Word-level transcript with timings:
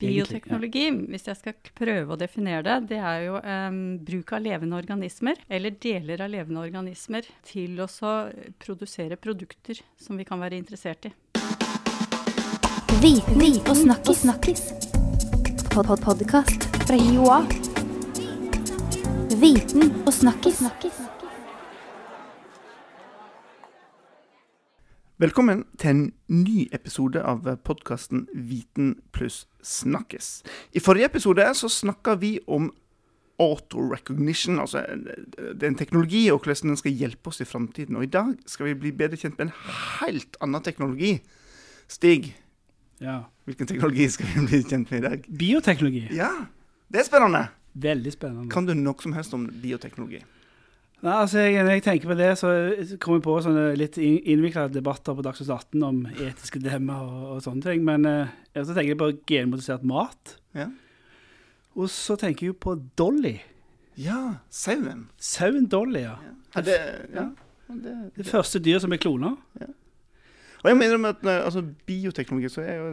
Bioteknologi, 0.00 0.86
hvis 1.12 1.26
jeg 1.28 1.36
skal 1.36 1.72
prøve 1.76 2.14
å 2.14 2.18
definere 2.20 2.62
det, 2.64 2.76
det 2.94 3.00
er 3.04 3.26
jo 3.26 3.36
um, 3.40 3.80
bruk 4.04 4.32
av 4.32 4.44
levende 4.44 4.78
organismer, 4.80 5.40
eller 5.48 5.76
deler 5.76 6.24
av 6.24 6.32
levende 6.32 6.62
organismer, 6.64 7.28
til 7.44 7.76
å 7.84 7.88
produsere 8.62 9.20
produkter 9.20 9.82
som 10.00 10.16
vi 10.16 10.24
kan 10.28 10.40
være 10.40 10.56
interessert 10.60 11.10
i. 11.10 11.14
Viten 13.00 13.60
og 13.68 13.76
snakkis. 13.76 14.24
snakkis. 14.24 14.62
Pod 15.70 15.86
-pod 15.86 16.02
Podkast 16.04 16.64
fra 16.86 16.96
Joa. 16.96 17.44
Viten 19.40 19.92
og 20.06 20.12
snakkis. 20.12 20.58
snakkis. 20.58 21.19
Velkommen 25.20 25.66
til 25.76 25.90
en 25.90 25.98
ny 26.32 26.62
episode 26.72 27.20
av 27.20 27.44
podkasten 27.68 28.22
Viten 28.32 28.94
pluss 29.12 29.42
snakkes. 29.60 30.28
I 30.72 30.80
forrige 30.80 31.10
episode 31.10 31.44
så 31.58 31.68
snakka 31.68 32.14
vi 32.22 32.30
om 32.48 32.70
auto-recognition, 33.36 34.56
altså 34.62 34.86
det 34.88 35.60
er 35.60 35.68
en 35.68 35.76
teknologi, 35.76 36.22
og 36.32 36.40
hvordan 36.40 36.72
den 36.72 36.80
skal 36.80 36.96
hjelpe 37.02 37.28
oss 37.28 37.42
i 37.44 37.48
framtiden. 37.50 38.00
Og 38.00 38.08
i 38.08 38.10
dag 38.16 38.32
skal 38.48 38.70
vi 38.70 38.78
bli 38.86 38.94
bedre 38.96 39.20
kjent 39.20 39.36
med 39.36 39.50
en 39.50 39.54
helt 40.00 40.40
annen 40.40 40.64
teknologi. 40.64 41.12
Stig, 41.84 42.32
ja. 43.04 43.20
hvilken 43.44 43.68
teknologi 43.68 44.08
skal 44.16 44.32
vi 44.32 44.48
bli 44.48 44.64
kjent 44.64 44.88
med 44.88 45.02
i 45.02 45.08
dag? 45.10 45.30
Bioteknologi. 45.44 46.06
Ja, 46.16 46.32
det 46.88 47.04
er 47.04 47.10
spennende. 47.12 47.50
Veldig 47.76 48.16
spennende. 48.16 48.48
Kan 48.56 48.64
du 48.64 48.72
noe 48.72 48.96
som 49.04 49.12
helst 49.12 49.36
om 49.36 49.50
bioteknologi? 49.60 50.24
Nei, 51.00 51.14
altså 51.14 51.40
jeg, 51.40 51.64
Når 51.64 51.72
jeg 51.78 51.82
tenker 51.86 52.10
på 52.10 52.16
det, 52.18 52.30
så 52.36 52.50
kommer 53.00 53.20
jeg 53.20 53.24
på 53.24 53.36
sånne 53.44 53.64
litt 53.78 53.96
innvikla 54.00 54.66
debatter 54.72 55.16
på 55.16 55.24
Dagsnytt 55.24 55.48
18 55.54 55.84
om 55.86 56.00
etiske 56.12 56.60
dilemmaer 56.60 57.06
og, 57.08 57.26
og, 57.36 57.42
sånne 57.44 57.64
ting. 57.64 57.84
Men 57.88 58.04
eh, 58.08 58.32
så 58.58 58.74
tenker 58.74 58.92
jeg 58.92 59.00
på 59.00 59.12
genmodifisert 59.30 59.86
mat. 59.88 60.36
Ja. 60.56 60.68
Og 61.78 61.88
så 61.92 62.18
tenker 62.20 62.50
jeg 62.50 62.58
på 62.60 62.74
Dolly. 63.00 63.38
Ja, 64.00 64.40
sauen. 64.52 65.06
Sauen 65.16 65.68
Dolly, 65.72 66.02
ja. 66.04 66.18
ja. 66.54 66.64
Det, 66.66 66.78
ja. 67.14 67.28
Det, 67.70 67.94
det, 68.16 68.26
første 68.28 68.60
dyret 68.60 68.84
som 68.84 68.92
er 68.92 69.00
klona. 69.00 69.34
Ja. 69.60 69.70
Og 70.60 70.68
jeg 70.68 70.76
mener 70.76 71.06
at 71.08 71.24
altså, 71.24 71.62
bioteknologi, 71.88 72.50
så 72.52 72.66
jeg 72.66 72.76
jo 72.76 72.90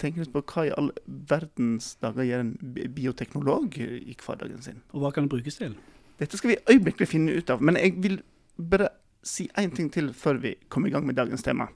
tenker 0.00 0.24
litt 0.24 0.32
på 0.32 0.40
hva 0.54 0.64
i 0.64 0.72
all 0.72 0.88
verdens 1.04 1.90
dager 2.00 2.24
gjør 2.24 2.46
en 2.46 2.54
bioteknolog 2.96 3.76
i 3.82 4.16
hverdagen 4.16 4.64
sin. 4.64 4.80
Og 4.96 5.04
hva 5.04 5.12
kan 5.12 5.28
det 5.28 5.34
brukes 5.34 5.60
til? 5.60 5.76
Dette 6.18 6.38
skal 6.38 6.50
vi 6.50 6.56
øyeblikkelig 6.72 7.08
finne 7.08 7.34
ut 7.36 7.50
av. 7.50 7.62
Men 7.62 7.76
jeg 7.76 7.94
vil 8.02 8.22
bare 8.70 8.88
si 9.26 9.48
én 9.58 9.74
ting 9.74 9.90
til 9.92 10.12
før 10.14 10.40
vi 10.40 10.54
kommer 10.68 10.88
i 10.88 10.92
gang 10.94 11.06
med 11.06 11.14
dagens 11.18 11.42
tema. 11.42 11.66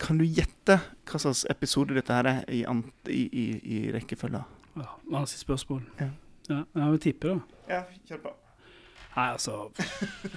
Kan 0.00 0.18
du 0.18 0.24
gjette 0.24 0.78
hva 1.08 1.18
slags 1.20 1.44
episode 1.50 1.94
dette 1.94 2.12
her 2.12 2.28
er 2.28 2.44
i, 2.48 2.62
i, 3.08 3.22
i, 3.32 3.46
i 3.64 3.80
rekkefølga? 3.92 4.42
Ja, 4.76 4.86
Vanskelig 5.10 5.40
spørsmål. 5.40 5.82
Ja. 6.00 6.08
ja. 6.48 6.62
Jeg 6.74 6.90
vil 6.90 7.00
tippe, 7.00 7.28
da. 7.28 7.40
Ja, 7.68 7.82
kjør 8.08 8.22
på. 8.24 8.34
Nei, 9.16 9.26
altså 9.32 9.70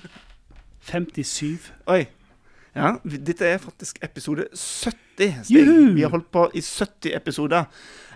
57. 0.92 1.72
Oi. 1.88 2.06
Ja, 2.74 2.96
dette 3.06 3.46
er 3.46 3.60
faktisk 3.62 4.00
episode 4.02 4.48
70. 4.50 5.44
Stig. 5.46 5.68
Vi 5.94 6.02
har 6.02 6.10
holdt 6.10 6.32
på 6.34 6.48
i 6.58 6.62
70 6.62 7.14
episoder. 7.14 7.68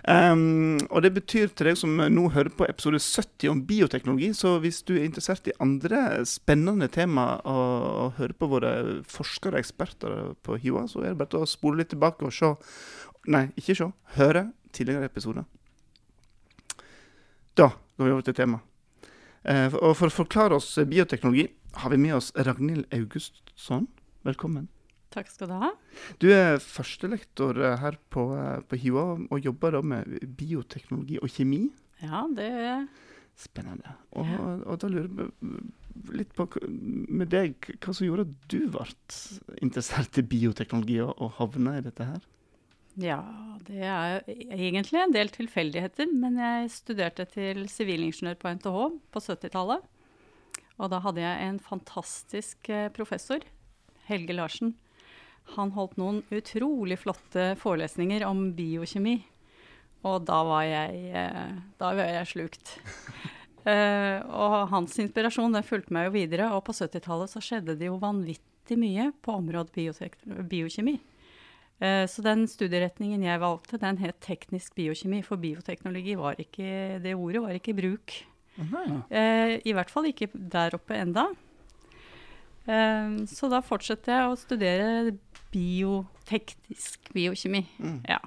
Um, 0.08 0.78
og 0.90 1.02
det 1.04 1.12
betyr 1.14 1.50
til 1.52 1.68
deg 1.68 1.76
som 1.78 1.92
nå 1.98 2.24
hører 2.34 2.50
på 2.56 2.66
episode 2.66 2.98
70 3.02 3.50
om 3.52 3.60
bioteknologi, 3.68 4.32
så 4.34 4.56
hvis 4.62 4.80
du 4.86 4.94
er 4.96 5.04
interessert 5.04 5.46
i 5.50 5.54
andre 5.62 6.24
spennende 6.26 6.88
tema 6.90 7.26
og, 7.44 7.74
og 8.02 8.16
hører 8.18 8.34
på 8.38 8.48
våre 8.50 8.72
forskere 9.10 9.58
og 9.58 9.60
eksperter 9.60 10.16
på 10.46 10.56
HiOA, 10.62 10.86
så 10.90 11.04
er 11.04 11.12
det 11.12 11.20
bare 11.20 11.42
å 11.44 11.50
spole 11.50 11.82
litt 11.82 11.92
tilbake 11.94 12.26
og 12.26 12.34
se 12.34 12.54
Nei, 13.28 13.50
ikke 13.60 13.74
se. 13.76 13.84
Høre 14.14 14.46
tidligere 14.72 15.10
episoder. 15.10 15.44
Da 17.58 17.66
går 17.98 18.06
vi 18.06 18.14
over 18.14 18.24
til 18.24 18.38
temaet. 18.38 18.64
Uh, 19.44 19.68
og 19.82 19.92
for 19.98 20.08
å 20.08 20.14
forklare 20.14 20.56
oss 20.56 20.70
bioteknologi 20.88 21.44
har 21.82 21.92
vi 21.92 22.00
med 22.00 22.16
oss 22.16 22.32
Ragnhild 22.34 22.88
Augustsson. 22.94 23.84
Velkommen. 24.28 24.68
Takk 25.14 25.30
skal 25.32 25.48
du 25.48 25.56
ha. 25.56 25.70
Du 26.20 26.28
er 26.34 26.58
førstelektor 26.60 27.56
eh, 27.64 27.78
her 27.80 27.96
på, 28.12 28.28
eh, 28.36 28.58
på 28.68 28.78
HiOA 28.82 29.04
og 29.24 29.44
jobber 29.44 29.78
da 29.78 29.84
med 29.94 30.18
bioteknologi 30.36 31.16
og 31.22 31.32
kjemi. 31.32 31.62
Ja, 32.04 32.26
det 32.36 32.48
er 32.48 32.88
Spennende. 33.38 33.92
Og, 34.18 34.26
ja. 34.26 34.46
og 34.66 34.80
da 34.82 34.88
lurer 34.90 35.06
jeg 35.06 35.60
litt 36.18 36.32
på 36.34 36.48
med 36.66 37.30
deg, 37.30 37.68
hva 37.78 37.92
som 37.94 38.08
gjorde 38.08 38.24
at 38.26 38.32
du 38.50 38.64
ble 38.74 38.86
interessert 39.62 40.18
i 40.18 40.24
bioteknologi 40.26 40.96
og, 41.04 41.12
og 41.22 41.36
havna 41.36 41.76
i 41.78 41.84
dette 41.84 42.08
her? 42.08 42.24
Ja, 42.98 43.20
det 43.68 43.84
er 43.86 44.26
egentlig 44.26 44.98
en 45.04 45.14
del 45.14 45.30
tilfeldigheter. 45.30 46.10
Men 46.10 46.40
jeg 46.42 46.72
studerte 46.74 47.28
til 47.30 47.68
sivilingeniør 47.70 48.40
på 48.42 48.56
NTH 48.58 48.80
på 49.14 49.22
70-tallet. 49.22 49.86
Og 50.82 50.90
da 50.90 50.98
hadde 51.06 51.22
jeg 51.22 51.46
en 51.46 51.62
fantastisk 51.62 52.72
eh, 52.74 52.90
professor 52.94 53.46
Helge 54.08 54.36
Larsen. 54.36 54.74
Han 55.56 55.72
holdt 55.76 55.96
noen 56.00 56.22
utrolig 56.34 56.98
flotte 57.00 57.54
forelesninger 57.60 58.24
om 58.26 58.50
biokjemi. 58.56 59.16
Og 60.06 60.22
da 60.28 60.42
var 60.46 60.64
jeg, 60.66 60.98
eh, 61.16 61.54
da 61.80 61.92
var 61.96 62.12
jeg 62.12 62.30
slukt. 62.34 62.74
uh, 63.66 64.18
og 64.44 64.58
hans 64.72 64.98
inspirasjon 65.02 65.56
den 65.56 65.66
fulgte 65.66 65.94
meg 65.94 66.08
jo 66.08 66.16
videre. 66.18 66.50
Og 66.54 66.62
på 66.68 66.76
70-tallet 66.76 67.32
så 67.32 67.42
skjedde 67.42 67.78
det 67.80 67.88
jo 67.88 67.98
vanvittig 68.02 68.78
mye 68.78 69.10
på 69.24 69.38
området 69.40 69.88
biokjemi. 70.50 70.98
Uh, 71.78 72.04
så 72.10 72.22
den 72.26 72.46
studieretningen 72.50 73.24
jeg 73.26 73.42
valgte, 73.42 73.80
den 73.82 73.98
het 74.04 74.20
teknisk 74.24 74.76
biokjemi. 74.78 75.24
For 75.26 75.40
bioteknologi 75.40 76.18
var 76.18 76.38
ikke 76.38 77.00
Det 77.02 77.16
ordet 77.16 77.42
var 77.42 77.58
ikke 77.58 77.74
i 77.74 77.80
bruk. 77.82 78.18
Uh, 78.58 79.58
I 79.62 79.74
hvert 79.74 79.90
fall 79.90 80.10
ikke 80.10 80.30
der 80.34 80.74
oppe 80.78 80.98
enda. 80.98 81.28
Um, 82.68 83.24
så 83.24 83.48
da 83.48 83.64
fortsetter 83.64 84.12
jeg 84.12 84.28
å 84.28 84.36
studere 84.36 85.16
bioteknisk 85.54 87.08
biokjemi. 87.16 87.62
Mm. 87.80 88.04
Ja. 88.04 88.20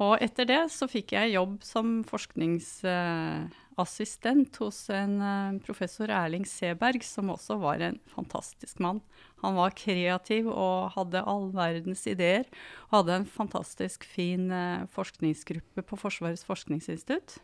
Og 0.00 0.16
etter 0.24 0.48
det 0.48 0.72
så 0.72 0.88
fikk 0.88 1.12
jeg 1.12 1.34
jobb 1.34 1.60
som 1.66 2.04
forskningsassistent 2.08 4.56
hos 4.62 4.88
en 4.94 5.20
uh, 5.20 5.58
professor 5.66 6.08
Erling 6.08 6.46
Seberg, 6.48 7.04
som 7.04 7.28
også 7.34 7.56
var 7.60 7.76
en 7.84 7.98
fantastisk 8.14 8.78
mann. 8.80 9.02
Han 9.44 9.54
var 9.58 9.76
kreativ 9.76 10.48
og 10.48 10.96
hadde 10.96 11.20
all 11.28 11.52
verdens 11.52 12.06
ideer. 12.08 12.48
Og 12.88 13.02
hadde 13.02 13.12
en 13.20 13.28
fantastisk 13.28 14.08
fin 14.08 14.48
uh, 14.48 14.88
forskningsgruppe 14.96 15.84
på 15.84 16.00
Forsvarets 16.00 16.48
forskningsinstitutt. 16.48 17.36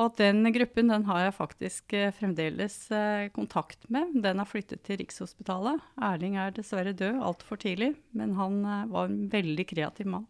Og 0.00 0.14
den 0.16 0.46
gruppen 0.54 0.88
den 0.88 1.04
har 1.04 1.26
jeg 1.26 1.34
faktisk 1.36 1.92
eh, 1.96 2.12
fremdeles 2.16 2.76
eh, 2.96 3.26
kontakt 3.34 3.84
med. 3.92 4.14
Den 4.24 4.40
har 4.40 4.48
flyttet 4.48 4.86
til 4.86 5.02
Rikshospitalet. 5.02 5.82
Erling 6.00 6.38
er 6.40 6.54
dessverre 6.56 6.94
død 6.96 7.20
altfor 7.20 7.60
tidlig, 7.60 7.92
men 8.16 8.32
han 8.38 8.62
eh, 8.64 8.86
var 8.92 9.10
en 9.10 9.26
veldig 9.32 9.66
kreativ 9.68 10.08
mann. 10.14 10.24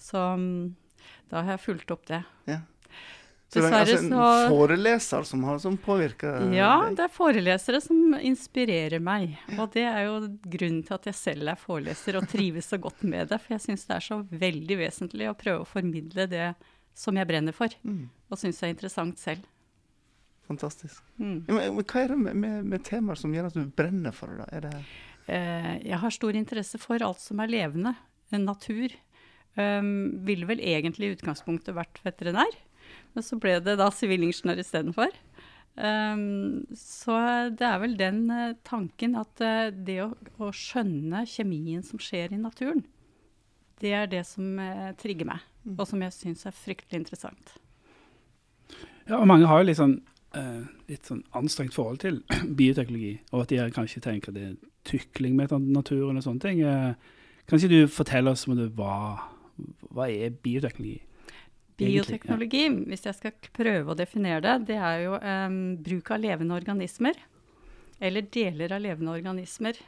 Så 0.00 0.18
um, 0.34 0.74
da 1.30 1.44
har 1.44 1.54
jeg 1.54 1.66
fulgt 1.68 1.94
opp 1.94 2.08
det. 2.10 2.24
Ja. 2.50 2.64
Så 3.54 3.62
det 3.62 3.68
er 3.70 3.84
altså 3.84 3.98
en 4.02 4.50
foreleser 4.50 5.26
som 5.28 5.44
har 5.46 5.60
som 5.62 5.76
påvirker 5.78 6.48
Ja, 6.56 6.88
det 6.90 7.04
er 7.04 7.12
forelesere 7.14 7.78
som 7.84 8.16
inspirerer 8.18 8.98
meg. 8.98 9.36
Og 9.54 9.68
det 9.76 9.84
er 9.86 10.08
jo 10.08 10.16
grunnen 10.42 10.82
til 10.82 10.96
at 10.96 11.06
jeg 11.06 11.18
selv 11.20 11.52
er 11.52 11.60
foreleser 11.60 12.18
og 12.18 12.26
trives 12.32 12.72
så 12.72 12.80
godt 12.82 13.04
med 13.06 13.30
det. 13.30 13.38
For 13.44 13.54
jeg 13.54 13.62
syns 13.68 13.86
det 13.86 14.00
er 14.00 14.06
så 14.08 14.18
veldig 14.26 14.80
vesentlig 14.82 15.30
å 15.30 15.36
prøve 15.38 15.62
å 15.62 15.70
formidle 15.70 16.26
det 16.26 16.48
som 16.94 17.16
jeg 17.18 17.26
brenner 17.26 17.54
for, 17.54 17.72
mm. 17.82 18.02
Og 18.34 18.40
syns 18.40 18.62
er 18.62 18.74
interessant 18.74 19.20
selv. 19.22 19.46
Fantastisk. 20.48 21.00
Mm. 21.16 21.46
Men, 21.48 21.78
hva 21.78 22.02
er 22.02 22.12
det 22.12 22.18
med, 22.20 22.36
med, 22.36 22.68
med, 22.68 22.84
temaer 22.84 23.18
som 23.18 23.32
gjør 23.32 23.48
at 23.48 23.56
du 23.56 23.64
brenner 23.78 24.12
for 24.12 24.42
det? 24.42 24.60
det 24.66 24.74
eh, 25.32 25.70
jeg 25.86 26.00
har 26.02 26.12
stor 26.12 26.36
interesse 26.36 26.80
for 26.82 27.04
alt 27.06 27.22
som 27.22 27.40
er 27.40 27.52
levende. 27.52 27.94
Natur. 28.34 28.90
Um, 29.54 30.24
ville 30.26 30.48
vel 30.48 30.58
egentlig 30.58 31.06
i 31.06 31.14
utgangspunktet 31.14 31.76
vært 31.76 32.00
veterinær, 32.02 32.56
men 33.14 33.22
så 33.22 33.36
ble 33.38 33.52
det 33.62 33.76
da 33.78 33.86
sivilingeniør 33.94 34.58
istedenfor. 34.58 35.14
Um, 35.78 36.64
så 36.74 37.14
det 37.54 37.68
er 37.68 37.78
vel 37.82 37.94
den 37.98 38.24
uh, 38.30 38.56
tanken 38.66 39.14
at 39.20 39.42
uh, 39.42 39.70
det 39.70 40.00
å, 40.02 40.08
å, 40.42 40.50
skjønne 40.50 41.22
kjemien 41.30 41.86
som 41.86 42.02
skjer 42.02 42.34
i 42.34 42.40
naturen, 42.42 42.82
det 43.78 43.94
er 43.94 44.10
det 44.10 44.24
som 44.26 44.58
uh, 44.58 44.90
trigger 44.98 45.30
meg. 45.30 45.46
Mm. 45.64 45.78
og 45.78 45.86
som 45.88 46.02
jeg 46.04 46.12
syns 46.12 46.44
er 46.44 46.56
fryktelig 46.56 46.98
interessant. 47.00 47.54
Ja, 49.08 49.20
og 49.20 49.28
mange 49.28 49.48
har 49.48 49.60
jo 49.60 49.68
litt 49.68 49.80
sånn, 49.80 49.98
uh, 50.36 50.62
litt 50.88 51.08
sånn 51.08 51.22
anstrengt 51.36 51.76
forhold 51.76 52.00
til 52.04 52.22
bioteknologi, 52.58 53.18
og 53.32 53.44
at 53.44 53.52
de 53.52 53.60
kanskje 53.74 54.04
tenker 54.04 54.34
det 54.34 54.46
er 54.50 54.56
tykling 54.88 55.36
med 55.38 55.52
naturen 55.72 56.20
og 56.20 56.24
sånne 56.26 56.44
ting. 56.44 56.62
Uh, 56.64 56.94
kan 57.48 57.60
ikke 57.60 57.72
du 57.72 57.92
fortelle 57.92 58.32
oss 58.32 58.46
det, 58.48 58.70
hva, 58.78 58.94
hva 59.92 60.08
er 60.08 60.32
bioteknologi? 60.44 61.02
Bioteknologi, 61.80 62.62
ja. 62.68 62.74
hvis 62.92 63.04
jeg 63.08 63.18
skal 63.18 63.50
prøve 63.56 63.92
å 63.92 63.98
definere 63.98 64.40
det, 64.44 64.54
det 64.70 64.78
er 64.78 65.00
jo 65.08 65.18
um, 65.18 65.58
bruk 65.82 66.12
av 66.14 66.22
levende 66.22 66.54
organismer, 66.54 67.18
eller 67.98 68.30
deler 68.32 68.76
av 68.76 68.82
levende 68.84 69.12
organismer, 69.12 69.80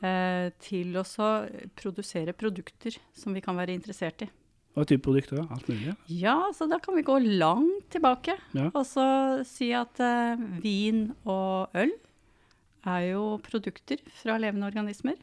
uh, 0.00 0.48
til 0.64 0.96
å 0.96 1.04
produsere 1.76 2.32
produkter 2.32 2.96
som 3.12 3.36
vi 3.36 3.44
kan 3.44 3.60
være 3.60 3.76
interessert 3.76 4.24
i. 4.24 4.30
Hva 4.76 4.84
type 4.86 5.02
produkter? 5.02 5.42
Alt 5.50 5.66
mulig? 5.70 5.94
Ja, 6.14 6.36
så 6.54 6.68
da 6.70 6.78
kan 6.82 6.94
vi 6.94 7.02
gå 7.06 7.16
langt 7.18 7.88
tilbake. 7.90 8.36
Ja. 8.54 8.68
Og 8.70 8.84
så 8.86 9.04
si 9.48 9.72
at 9.74 9.98
uh, 9.98 10.40
vin 10.62 11.08
og 11.24 11.74
øl 11.74 11.92
er 12.86 13.06
jo 13.10 13.24
produkter 13.44 14.00
fra 14.22 14.38
levende 14.40 14.68
organismer. 14.70 15.18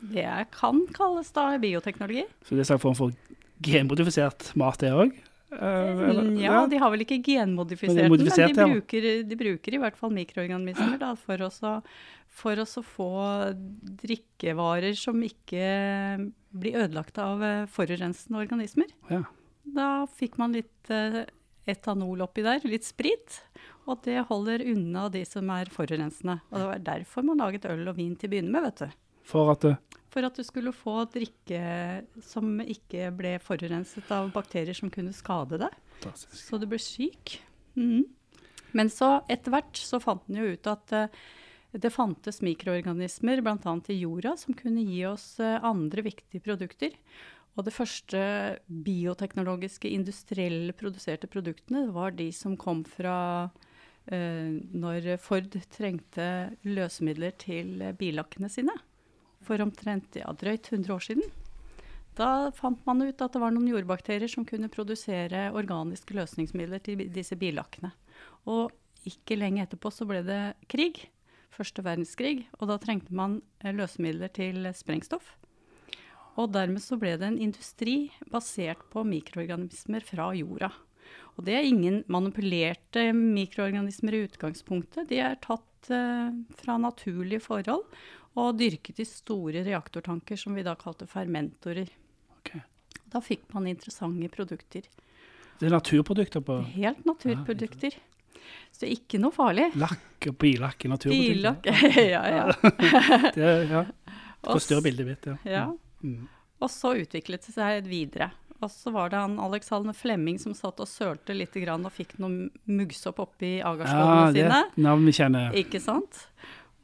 Det 0.00 0.26
kan 0.54 0.86
kalles 0.96 1.28
da 1.36 1.52
bioteknologi. 1.60 2.24
Så 2.46 2.56
det 2.56 2.64
er 2.64 2.78
en 2.78 2.82
form 2.82 2.96
for 2.96 3.12
genmodifisert 3.60 4.52
mat, 4.58 4.80
det 4.80 4.94
òg? 4.96 5.12
Mm, 5.50 6.36
Ja, 6.38 6.60
de 6.70 6.78
har 6.78 6.92
vel 6.92 7.02
ikke 7.02 7.18
genmodifisert 7.26 8.06
Men 8.10 8.20
de 8.22 8.28
er 8.30 8.52
den, 8.52 8.54
men 8.54 8.54
de 8.54 8.76
bruker, 8.76 9.08
de 9.26 9.38
bruker 9.40 9.74
i 9.74 9.80
hvert 9.82 9.96
fall 9.98 10.12
mikroorganismer 10.14 11.00
da, 11.00 11.10
for, 11.18 11.42
å, 11.42 11.50
for 12.30 12.62
å 12.62 12.66
få 12.86 13.08
drikkevarer 14.04 14.94
som 14.98 15.18
ikke 15.26 16.30
blir 16.54 16.78
ødelagt 16.84 17.18
av 17.22 17.42
eh, 17.42 17.66
forurensende 17.70 18.40
organismer. 18.42 18.90
Ja. 19.10 19.24
Da 19.70 19.90
fikk 20.18 20.38
man 20.40 20.54
litt 20.56 20.90
eh, 20.90 21.22
etanol 21.70 22.22
oppi 22.24 22.44
der, 22.46 22.62
litt 22.66 22.86
sprit, 22.86 23.42
og 23.90 24.02
det 24.06 24.22
holder 24.30 24.62
unna 24.70 25.08
de 25.12 25.24
som 25.26 25.50
er 25.54 25.70
forurensende. 25.72 26.40
Og 26.50 26.58
det 26.58 26.66
var 26.72 26.84
derfor 26.94 27.26
man 27.26 27.42
laget 27.42 27.66
øl 27.70 27.86
og 27.90 27.98
vin 27.98 28.14
til 28.18 28.30
å 28.30 28.34
begynne 28.34 28.54
med, 28.54 28.70
vet 28.70 28.84
du. 28.86 29.00
For 29.30 29.52
at 29.54 29.66
eh, 29.68 29.78
For 30.10 30.26
at 30.26 30.38
du 30.38 30.42
skulle 30.46 30.72
få 30.74 31.04
drikke 31.12 31.60
som 32.26 32.58
ikke 32.62 33.12
ble 33.14 33.36
forurenset 33.42 34.10
av 34.14 34.32
bakterier 34.34 34.74
som 34.76 34.90
kunne 34.92 35.14
skade 35.14 35.60
deg. 35.62 35.76
Fantastisk. 36.00 36.40
Så 36.48 36.58
du 36.58 36.66
ble 36.70 36.80
syk. 36.82 37.36
Mm. 37.78 38.08
Men 38.76 38.90
så 38.90 39.20
etter 39.30 39.54
hvert 39.54 39.78
så 39.78 40.00
fant 40.02 40.24
den 40.26 40.40
jo 40.40 40.54
ut 40.54 40.70
at 40.70 40.94
eh, 40.96 41.20
det 41.70 41.92
fantes 41.94 42.40
mikroorganismer 42.42 43.42
bl.a. 43.44 43.74
i 43.90 44.00
jorda 44.00 44.34
som 44.38 44.56
kunne 44.58 44.82
gi 44.86 45.04
oss 45.06 45.36
eh, 45.42 45.58
andre 45.66 46.04
viktige 46.06 46.42
produkter. 46.42 46.96
Og 47.58 47.66
det 47.66 47.74
første 47.74 48.20
bioteknologiske 48.66 49.90
industrielle 49.90 50.74
produserte 50.74 51.30
produktene 51.30 51.88
var 51.94 52.14
de 52.18 52.30
som 52.34 52.56
kom 52.58 52.84
fra 52.86 53.16
eh, 54.10 54.58
når 54.58 55.12
Ford 55.22 55.58
trengte 55.74 56.30
løsemidler 56.66 57.34
til 57.42 57.82
billakkene 57.98 58.50
sine. 58.50 58.74
For 59.50 59.58
omtrent 59.64 60.14
ja, 60.14 60.30
drøyt 60.30 60.68
100 60.70 60.92
år 60.94 61.02
siden. 61.02 61.24
Da 62.14 62.50
fant 62.54 62.84
man 62.86 63.02
ut 63.02 63.22
at 63.22 63.34
det 63.34 63.40
var 63.42 63.50
noen 63.50 63.66
jordbakterier 63.70 64.30
som 64.30 64.44
kunne 64.46 64.70
produsere 64.70 65.48
organiske 65.56 66.14
løsningsmidler 66.14 66.82
til 66.86 67.02
disse 67.10 67.34
billakkene. 67.38 67.90
Og 68.46 68.70
ikke 69.08 69.38
lenge 69.40 69.64
etterpå 69.64 69.90
så 69.90 70.06
ble 70.06 70.20
det 70.26 70.42
krig, 70.70 71.00
første 71.50 71.82
verdenskrig, 71.82 72.44
og 72.60 72.70
da 72.70 72.76
trengte 72.78 73.14
man 73.16 73.40
eh, 73.64 73.74
løsemidler 73.74 74.30
til 74.36 74.68
sprengstoff. 74.76 75.32
Og 76.38 76.52
dermed 76.54 76.84
så 76.84 76.98
ble 77.00 77.16
det 77.18 77.26
en 77.26 77.40
industri 77.42 78.12
basert 78.30 78.84
på 78.92 79.02
mikroorganismer 79.02 80.06
fra 80.06 80.30
jorda. 80.38 80.70
Og 81.34 81.46
det 81.48 81.56
er 81.56 81.66
ingen 81.66 82.04
manipulerte 82.12 83.08
mikroorganismer 83.16 84.14
i 84.14 84.24
utgangspunktet. 84.28 85.08
De 85.10 85.18
er 85.24 85.40
tatt 85.42 85.90
eh, 85.90 86.30
fra 86.60 86.78
naturlige 86.78 87.42
forhold 87.48 87.88
og 88.38 88.58
dyrket 88.58 89.00
i 89.02 89.06
store 89.08 89.64
reaktortanker 89.66 90.38
som 90.38 90.54
vi 90.54 90.62
da 90.66 90.76
kalte 90.78 91.06
fermentorer. 91.10 91.88
Okay. 92.40 92.62
Da 93.10 93.22
fikk 93.24 93.48
man 93.54 93.66
interessante 93.70 94.28
produkter. 94.32 94.86
Det 95.60 95.68
er 95.68 95.74
naturprodukter 95.74 96.40
på 96.44 96.60
Helt 96.72 97.02
naturprodukter. 97.04 97.96
Så 98.72 98.86
ikke 98.88 99.18
noe 99.20 99.34
farlig. 99.34 99.68
lakk 99.78 100.28
og 100.30 100.36
billakk 100.40 100.86
i 100.86 100.90
naturprodukter. 100.90 101.34
Billakk. 101.34 101.66
ja, 102.14 102.22
ja. 102.30 102.44
Det 103.36 103.50
ja. 103.70 103.84
Forstyrrer 104.46 104.84
bildet 104.86 105.06
mitt, 105.10 105.26
ja. 105.26 105.36
Ja. 105.44 105.64
Mm. 106.02 106.28
Og 106.60 106.70
så 106.72 106.94
utviklet 107.02 107.44
det 107.44 107.52
seg 107.54 107.84
videre. 107.88 108.30
Og 108.60 108.68
så 108.72 108.92
var 108.92 109.08
det 109.12 109.20
han 109.20 109.38
Alexander 109.40 109.96
Flemming 109.96 110.38
som 110.40 110.52
satt 110.56 110.80
og 110.80 110.88
sølte 110.88 111.32
litt 111.36 111.54
grann 111.62 111.84
og 111.88 111.92
fikk 111.96 112.18
noe 112.20 112.48
muggsopp 112.68 113.20
oppi 113.24 113.54
Ja, 113.58 113.70
agarskollene 113.72 114.32
det 114.36 114.42
er 114.44 114.50
sine. 114.50 114.64
et 114.68 114.82
navn 114.84 115.06
vi 115.08 115.14
kjenner. 115.16 115.54
Ikke 115.56 115.80
sant? 115.80 116.26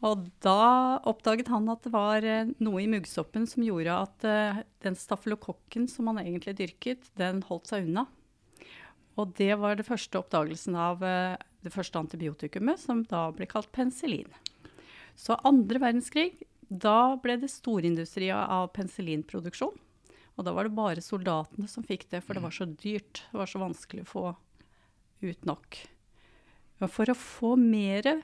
Og 0.04 0.26
da 0.44 1.00
oppdaget 1.08 1.48
han 1.48 1.70
at 1.72 1.86
det 1.86 1.92
var 1.94 2.24
eh, 2.26 2.50
noe 2.60 2.82
i 2.82 2.90
muggsoppen 2.90 3.46
som 3.48 3.64
gjorde 3.64 3.94
at 3.96 4.26
eh, 4.28 4.58
den 4.84 4.98
staffelokokken 4.98 5.86
som 5.88 6.10
han 6.10 6.20
egentlig 6.20 6.58
dyrket, 6.58 7.08
den 7.16 7.40
holdt 7.48 7.70
seg 7.70 7.88
unna. 7.88 8.04
Og 9.16 9.32
det 9.38 9.54
var 9.56 9.78
det 9.78 9.86
første 9.88 10.20
oppdagelsen 10.20 10.76
av 10.76 11.04
eh, 11.06 11.38
det 11.64 11.72
første 11.72 11.98
antibiotikumet, 11.98 12.82
som 12.82 13.02
da 13.08 13.30
ble 13.34 13.48
kalt 13.48 13.72
penicillin. 13.72 14.28
Så 15.16 15.38
andre 15.48 15.80
verdenskrig, 15.80 16.44
da 16.68 17.16
ble 17.22 17.38
det 17.40 17.50
storindustri 17.50 18.28
av 18.34 18.68
penicillinproduksjon. 18.76 19.76
Og 20.36 20.44
da 20.44 20.52
var 20.52 20.68
det 20.68 20.76
bare 20.76 21.04
soldatene 21.04 21.68
som 21.72 21.86
fikk 21.86 22.10
det, 22.12 22.20
for 22.20 22.36
det 22.36 22.44
var 22.44 22.52
så 22.52 22.68
dyrt. 22.68 23.24
Det 23.30 23.40
var 23.40 23.48
så 23.48 23.62
vanskelig 23.62 24.04
å 24.04 24.10
få 24.10 24.24
ut 25.24 25.48
nok. 25.48 25.78
For 26.92 27.08
å 27.08 27.16
få 27.16 27.54
mer 27.56 28.18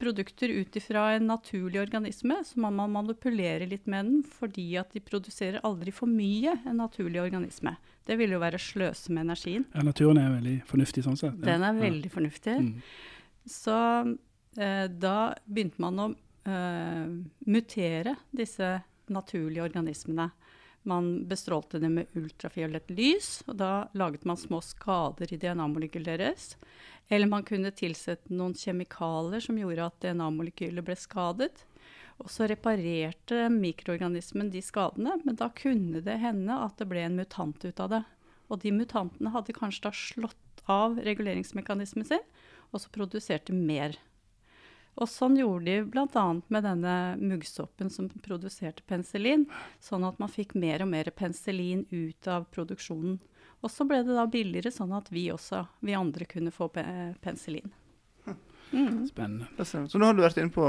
produkter 0.00 0.52
ut 0.52 0.76
ifra 0.76 1.06
en 1.16 1.26
naturlig 1.30 1.80
organisme, 1.80 2.38
så 2.44 2.60
må 2.60 2.70
man 2.74 2.92
manipulere 2.92 3.68
litt 3.68 3.86
med 3.88 4.04
den, 4.08 4.22
fordi 4.26 4.68
at 4.80 4.92
de 4.92 5.02
produserer 5.04 5.64
aldri 5.66 5.94
for 5.94 6.10
mye 6.10 6.56
en 6.66 6.80
naturlig 6.82 7.22
organisme. 7.22 7.76
Det 8.06 8.18
vil 8.20 8.36
jo 8.36 8.40
være 8.42 8.60
sløse 8.62 9.12
med 9.14 9.26
energien. 9.26 9.66
Ja, 9.74 9.84
naturen 9.86 10.20
er 10.22 10.34
veldig 10.36 10.56
fornuftig 10.68 11.06
sånn 11.06 11.18
sett. 11.20 11.38
Den 11.42 11.64
er 11.66 11.78
veldig 11.78 12.12
fornuftig. 12.12 12.56
Mm. 12.62 12.74
Så 13.50 13.78
eh, 14.58 14.86
da 14.92 15.16
begynte 15.46 15.82
man 15.82 16.02
å 16.02 16.10
eh, 16.46 17.08
mutere 17.48 18.16
disse 18.36 18.76
naturlige 19.12 19.64
organismene. 19.64 20.30
Man 20.86 21.26
bestrålte 21.28 21.80
det 21.82 21.90
med 21.90 22.18
ultrafiolett 22.18 22.90
lys, 22.94 23.40
og 23.50 23.58
da 23.58 23.70
laget 23.98 24.26
man 24.28 24.38
små 24.38 24.60
skader 24.62 25.32
i 25.34 25.38
DNA-molekylet 25.42 26.20
deres. 26.22 26.52
Eller 27.10 27.30
man 27.30 27.46
kunne 27.46 27.74
tilsette 27.74 28.32
noen 28.34 28.54
kjemikalier 28.54 29.42
som 29.42 29.58
gjorde 29.58 29.88
at 29.90 29.98
DNA-molekylet 30.04 30.86
ble 30.86 30.96
skadet. 30.98 31.64
Og 32.22 32.30
så 32.32 32.46
reparerte 32.48 33.48
mikroorganismen 33.52 34.50
de 34.54 34.62
skadene, 34.64 35.18
men 35.26 35.36
da 35.38 35.50
kunne 35.54 36.00
det 36.04 36.16
hende 36.22 36.54
at 36.64 36.78
det 36.80 36.88
ble 36.90 37.02
en 37.04 37.18
mutant 37.18 37.66
ut 37.66 37.82
av 37.82 37.92
det. 37.92 38.02
Og 38.46 38.62
de 38.62 38.72
mutantene 38.72 39.34
hadde 39.34 39.56
kanskje 39.56 39.88
da 39.88 39.92
slått 39.94 40.62
av 40.70 40.98
reguleringsmekanismen 41.02 42.06
sin, 42.08 42.22
og 42.72 42.82
så 42.82 42.92
produserte 42.94 43.54
mer. 43.54 43.98
Og 44.96 45.08
sånn 45.12 45.36
gjorde 45.36 45.68
de 45.68 45.80
bl.a. 45.92 46.26
med 46.48 46.64
denne 46.64 46.96
muggsoppen 47.20 47.90
som 47.92 48.08
produserte 48.24 48.84
penicillin, 48.88 49.44
sånn 49.82 50.06
at 50.08 50.20
man 50.22 50.32
fikk 50.32 50.54
mer 50.56 50.84
og 50.84 50.92
mer 50.92 51.10
penicillin 51.12 51.84
ut 51.90 52.28
av 52.32 52.48
produksjonen. 52.54 53.18
Og 53.64 53.72
så 53.72 53.84
ble 53.88 54.02
det 54.06 54.16
da 54.16 54.24
billigere, 54.30 54.72
sånn 54.72 54.94
at 54.96 55.10
vi 55.12 55.28
også, 55.32 55.66
vi 55.84 55.96
andre, 55.96 56.28
kunne 56.28 56.52
få 56.54 56.70
pe 56.72 56.84
penicillin. 57.24 57.72
Mm. 58.72 59.04
Spennende. 59.08 59.64
Så 59.64 59.98
nå 59.98 60.08
har 60.08 60.16
du 60.16 60.24
vært 60.24 60.40
inne 60.40 60.52
på 60.54 60.66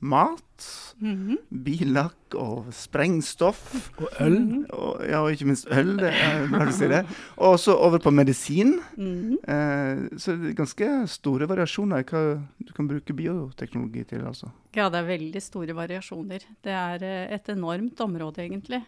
mat, 0.00 0.94
-hmm. 1.00 1.36
billakk 1.50 2.34
og 2.34 2.68
sprengstoff. 2.74 3.90
Og 3.98 4.08
øl. 4.20 4.66
Og, 4.70 5.02
ja, 5.08 5.20
og 5.22 5.32
ikke 5.32 5.48
minst 5.48 5.68
øl. 5.70 5.96
Det 5.98 6.12
er 6.12 6.70
si 6.78 6.88
det. 6.90 7.04
Og 7.36 7.58
så 7.58 7.74
over 7.74 7.98
på 7.98 8.10
medisin. 8.10 8.78
Mhm. 8.96 9.38
Eh, 9.48 10.18
så 10.18 10.36
det 10.36 10.50
er 10.50 10.58
ganske 10.58 10.88
store 11.06 11.48
variasjoner 11.48 12.02
i 12.02 12.08
hva 12.08 12.22
du 12.58 12.72
kan 12.72 12.88
bruke 12.88 13.14
bioteknologi 13.14 14.04
til. 14.04 14.26
altså. 14.26 14.50
Ja, 14.76 14.88
det 14.88 14.98
er 14.98 15.06
veldig 15.06 15.42
store 15.42 15.74
variasjoner. 15.74 16.44
Det 16.64 16.72
er 16.72 17.02
eh, 17.02 17.34
et 17.34 17.48
enormt 17.48 18.00
område, 18.00 18.42
egentlig. 18.42 18.82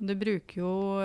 Du 0.00 0.14
bruker 0.16 0.56
jo 0.56 1.00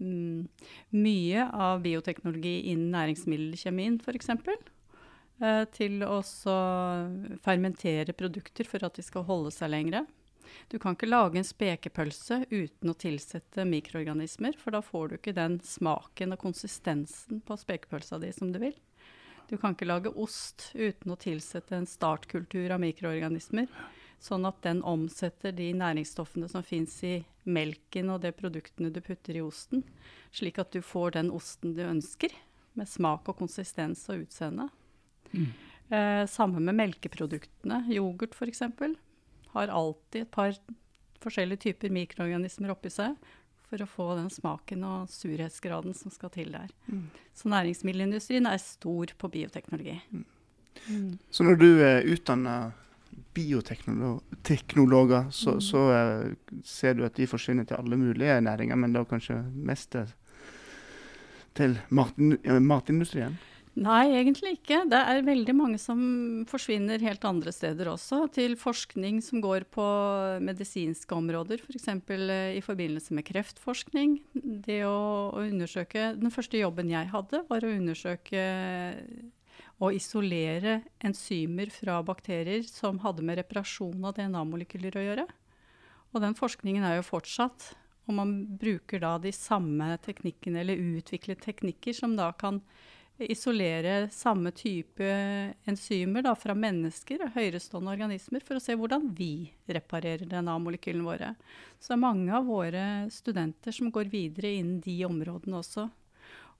mm, 0.00 0.48
mye 0.92 1.50
av 1.52 1.82
bioteknologi 1.82 2.62
innen 2.72 2.90
næringsmiddelkjemien, 2.90 4.00
f.eks. 4.00 4.30
Eh, 5.36 5.64
til 5.68 6.00
å 6.00 6.22
fermentere 7.44 8.14
produkter 8.16 8.68
for 8.68 8.86
at 8.86 8.96
de 8.96 9.04
skal 9.04 9.26
holde 9.28 9.52
seg 9.52 9.68
lengre. 9.68 10.06
Du 10.72 10.78
kan 10.80 10.96
ikke 10.96 11.10
lage 11.10 11.36
en 11.36 11.44
spekepølse 11.44 12.46
uten 12.48 12.92
å 12.92 12.96
tilsette 12.96 13.66
mikroorganismer, 13.68 14.56
for 14.56 14.72
da 14.72 14.80
får 14.80 15.08
du 15.08 15.16
ikke 15.18 15.34
den 15.36 15.58
smaken 15.60 16.32
og 16.32 16.40
konsistensen 16.40 17.42
på 17.44 17.58
spekepølsa 17.60 18.20
di 18.22 18.30
som 18.32 18.54
du 18.54 18.60
vil. 18.62 18.78
Du 19.50 19.58
kan 19.60 19.76
ikke 19.76 19.90
lage 19.90 20.14
ost 20.16 20.70
uten 20.72 21.12
å 21.12 21.18
tilsette 21.20 21.76
en 21.76 21.86
startkultur 21.86 22.72
av 22.72 22.80
mikroorganismer, 22.82 23.68
sånn 24.22 24.48
at 24.48 24.62
den 24.64 24.80
omsetter 24.86 25.52
de 25.54 25.68
næringsstoffene 25.76 26.48
som 26.50 26.64
fins 26.66 26.96
i 27.04 27.20
melken 27.44 28.08
og 28.14 28.24
de 28.24 28.32
produktene 28.34 28.88
du 28.90 29.02
putter 29.04 29.36
i 29.36 29.44
osten, 29.44 29.84
slik 30.32 30.58
at 30.62 30.72
du 30.72 30.80
får 30.80 31.18
den 31.20 31.30
osten 31.34 31.76
du 31.76 31.84
ønsker, 31.84 32.32
med 32.72 32.88
smak 32.88 33.28
og 33.28 33.38
konsistens 33.44 34.08
og 34.08 34.24
utseende. 34.24 34.70
Eh, 35.90 36.26
samme 36.26 36.60
med 36.60 36.74
melkeproduktene. 36.74 37.84
Yoghurt 37.94 38.34
f.eks. 38.34 38.62
har 39.52 39.68
alltid 39.68 40.22
et 40.22 40.30
par 40.30 40.56
forskjellige 41.22 41.58
typer 41.68 41.90
mikroorganismer 41.94 42.70
oppi 42.74 42.90
seg 42.90 43.14
for 43.66 43.82
å 43.82 43.86
få 43.90 44.16
den 44.18 44.30
smaken 44.30 44.84
og 44.86 45.08
surhetsgraden 45.10 45.94
som 45.94 46.10
skal 46.14 46.30
til 46.34 46.52
der. 46.54 46.70
Så 47.34 47.48
næringsmiddelindustrien 47.50 48.46
er 48.46 48.58
stor 48.62 49.06
på 49.18 49.30
bioteknologi. 49.30 50.00
Mm. 50.10 51.18
Så 51.30 51.42
når 51.46 51.56
du 51.58 51.70
er 51.82 52.06
utdanna 52.06 52.72
bioteknologer, 53.34 55.30
så, 55.30 55.56
Mm. 55.56 55.60
så 55.60 55.80
eh, 55.92 56.34
ser 56.64 56.94
du 56.94 57.04
at 57.04 57.14
de 57.14 57.26
forsvinner 57.26 57.64
til 57.64 57.76
alle 57.76 57.96
mulige 57.96 58.40
næringer, 58.40 58.76
men 58.76 58.92
da 58.92 59.04
kanskje 59.04 59.42
mest 59.54 59.90
til 59.90 60.06
til 61.56 61.78
eh, 61.80 62.60
matindustrien? 62.60 63.38
Nei, 63.76 64.06
egentlig 64.16 64.54
ikke. 64.56 64.78
Det 64.88 64.96
er 64.96 65.26
veldig 65.26 65.52
mange 65.52 65.78
som 65.80 65.98
forsvinner 66.48 67.02
helt 67.04 67.24
andre 67.28 67.52
steder 67.52 67.90
også. 67.92 68.22
Til 68.32 68.54
forskning 68.56 69.18
som 69.20 69.42
går 69.44 69.66
på 69.68 69.84
medisinske 70.40 71.12
områder, 71.12 71.60
f.eks. 71.60 71.90
For 72.08 72.32
i 72.56 72.62
forbindelse 72.64 73.16
med 73.18 73.26
kreftforskning. 73.28 74.16
Det 74.64 74.80
å, 74.88 74.96
å 75.28 75.44
undersøke 75.44 76.14
Den 76.16 76.32
første 76.32 76.62
jobben 76.62 76.88
jeg 76.94 77.12
hadde, 77.12 77.42
var 77.50 77.66
å 77.66 77.74
undersøke 77.74 78.46
og 79.76 79.92
isolere 79.92 80.78
enzymer 81.04 81.68
fra 81.68 81.98
bakterier 82.04 82.64
som 82.64 83.02
hadde 83.04 83.24
med 83.28 83.42
reparasjon 83.42 84.08
av 84.08 84.16
DNA-molekyler 84.16 84.96
å 84.96 85.04
gjøre. 85.04 85.26
Og 86.16 86.22
den 86.24 86.36
forskningen 86.38 86.86
er 86.86 86.96
jo 86.96 87.10
fortsatt. 87.10 87.74
Og 88.08 88.16
man 88.16 88.38
bruker 88.56 89.02
da 89.02 89.16
de 89.20 89.34
samme 89.36 89.90
teknikkene, 90.00 90.62
eller 90.62 90.80
utviklet 90.96 91.42
teknikker, 91.44 91.92
som 91.92 92.14
da 92.16 92.30
kan 92.38 92.62
isolere 93.18 94.08
samme 94.12 94.50
type 94.52 95.06
enzymer 95.64 96.24
da, 96.26 96.34
fra 96.36 96.54
mennesker 96.56 97.22
og 97.24 97.36
høyerestående 97.36 97.94
organismer 97.94 98.44
for 98.44 98.58
å 98.58 98.62
se 98.62 98.76
hvordan 98.76 99.08
vi 99.16 99.48
reparerer 99.72 100.28
DNA-molekylene 100.28 101.06
våre. 101.06 101.30
Så 101.80 101.92
det 101.92 101.96
er 101.96 102.02
mange 102.02 102.34
av 102.36 102.48
våre 102.48 102.82
studenter 103.12 103.72
som 103.72 103.92
går 103.94 104.10
videre 104.12 104.52
innen 104.58 104.82
de 104.84 104.98
områdene 105.08 105.62
også. 105.62 105.86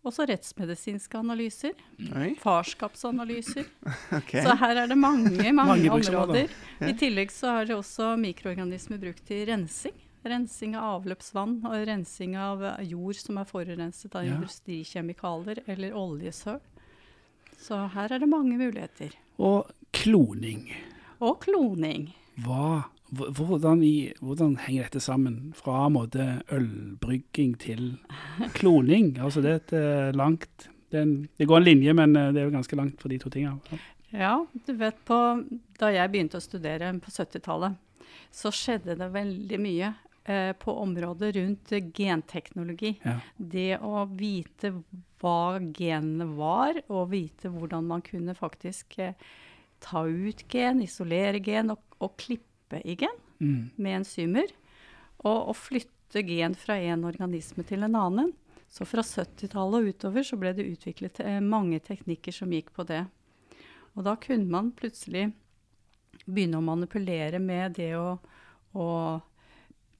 Også 0.06 0.22
rettsmedisinske 0.30 1.18
analyser. 1.18 1.74
Oi. 2.14 2.32
Farskapsanalyser. 2.40 3.66
okay. 4.20 4.44
Så 4.46 4.54
her 4.60 4.84
er 4.84 4.90
det 4.92 4.96
mange, 4.96 5.34
mange, 5.60 5.72
Mange 5.74 5.90
områder. 5.90 6.18
områder. 6.22 6.58
I 6.86 6.96
tillegg 6.96 7.34
så 7.34 7.56
er 7.60 7.72
det 7.72 7.76
også 7.76 8.14
mikroorganismer 8.22 9.02
brukt 9.02 9.32
i 9.34 9.42
rensing. 9.50 9.96
Rensing 10.26 10.74
av 10.76 11.02
avløpsvann 11.02 11.60
og 11.68 11.86
rensing 11.86 12.36
av 12.40 12.62
jord 12.82 13.18
som 13.20 13.38
er 13.38 13.44
forurenset 13.48 14.14
av 14.18 14.24
Ja. 14.26 14.34
industrikjemikalier 14.36 15.62
eller 15.68 15.94
oljesøl. 15.94 16.60
Så 17.58 17.78
her 17.94 18.12
er 18.12 18.18
det 18.18 18.28
mange 18.28 18.58
muligheter. 18.58 19.14
Og 19.38 19.70
kloning. 19.92 20.68
Og 21.20 21.40
kloning. 21.40 22.10
Hva, 22.44 22.84
hvordan, 23.12 23.82
i, 23.82 24.12
hvordan 24.20 24.56
henger 24.66 24.82
dette 24.90 25.00
sammen? 25.00 25.52
Fra 25.56 25.86
måte 25.88 26.42
ølbrygging 26.52 27.56
til 27.58 27.98
kloning. 28.54 29.14
Altså 29.24 29.40
det 29.42 29.50
er 29.50 29.60
et 29.62 29.72
eh, 29.78 30.12
langt 30.16 30.68
det, 30.92 31.00
en, 31.02 31.14
det 31.38 31.48
går 31.48 31.56
en 31.62 31.64
linje, 31.66 31.92
men 31.98 32.14
eh, 32.16 32.32
det 32.32 32.42
er 32.42 32.48
jo 32.50 32.54
ganske 32.54 32.76
langt 32.78 33.00
for 33.02 33.08
de 33.10 33.18
to 33.18 33.30
tingene. 33.32 33.58
Ja, 34.14 34.36
du 34.66 34.72
vet 34.78 35.00
på 35.04 35.16
Da 35.80 35.88
jeg 35.90 36.12
begynte 36.12 36.38
å 36.38 36.44
studere 36.44 36.92
på 37.02 37.10
70-tallet, 37.10 37.74
så 38.32 38.52
skjedde 38.54 38.94
det 38.98 39.08
veldig 39.12 39.58
mye 39.60 39.94
på 40.58 40.74
området 40.82 41.34
rundt 41.36 41.72
eh, 41.72 41.84
genteknologi. 41.94 42.94
Ja. 43.04 43.18
Det 43.36 43.78
å 43.84 44.06
vite 44.10 44.72
hva 45.22 45.58
genene 45.72 46.26
var, 46.36 46.80
og 46.90 47.10
vite 47.14 47.50
hvordan 47.52 47.86
man 47.88 48.02
kunne 48.04 48.34
faktisk 48.36 48.98
eh, 48.98 49.14
ta 49.80 50.02
ut 50.08 50.42
gen, 50.52 50.82
isolere 50.82 51.40
gen 51.44 51.70
og, 51.74 51.82
og 52.02 52.16
klippe 52.20 52.82
i 52.84 52.96
gen 52.98 53.22
Mm. 53.36 53.68
med 53.76 53.98
enzymer. 53.98 54.48
Og, 55.18 55.50
og 55.50 55.56
flytte 55.60 56.22
gen 56.24 56.54
fra 56.56 56.78
en 56.80 57.02
organisme 57.04 57.60
til 57.68 57.82
en 57.84 57.96
annen. 57.98 58.30
Så 58.72 58.86
fra 58.88 59.02
70-tallet 59.04 59.76
og 59.82 59.90
utover 59.92 60.24
så 60.24 60.38
ble 60.40 60.54
det 60.56 60.64
utviklet 60.70 61.20
eh, 61.20 61.40
mange 61.44 61.76
teknikker 61.84 62.32
som 62.32 62.48
gikk 62.54 62.72
på 62.72 62.86
det. 62.88 63.02
Og 63.92 64.06
da 64.08 64.14
kunne 64.20 64.48
man 64.48 64.72
plutselig 64.76 65.26
begynne 66.24 66.58
å 66.62 66.64
manipulere 66.64 67.38
med 67.44 67.76
det 67.76 67.90
å, 68.00 68.16
å 68.72 68.88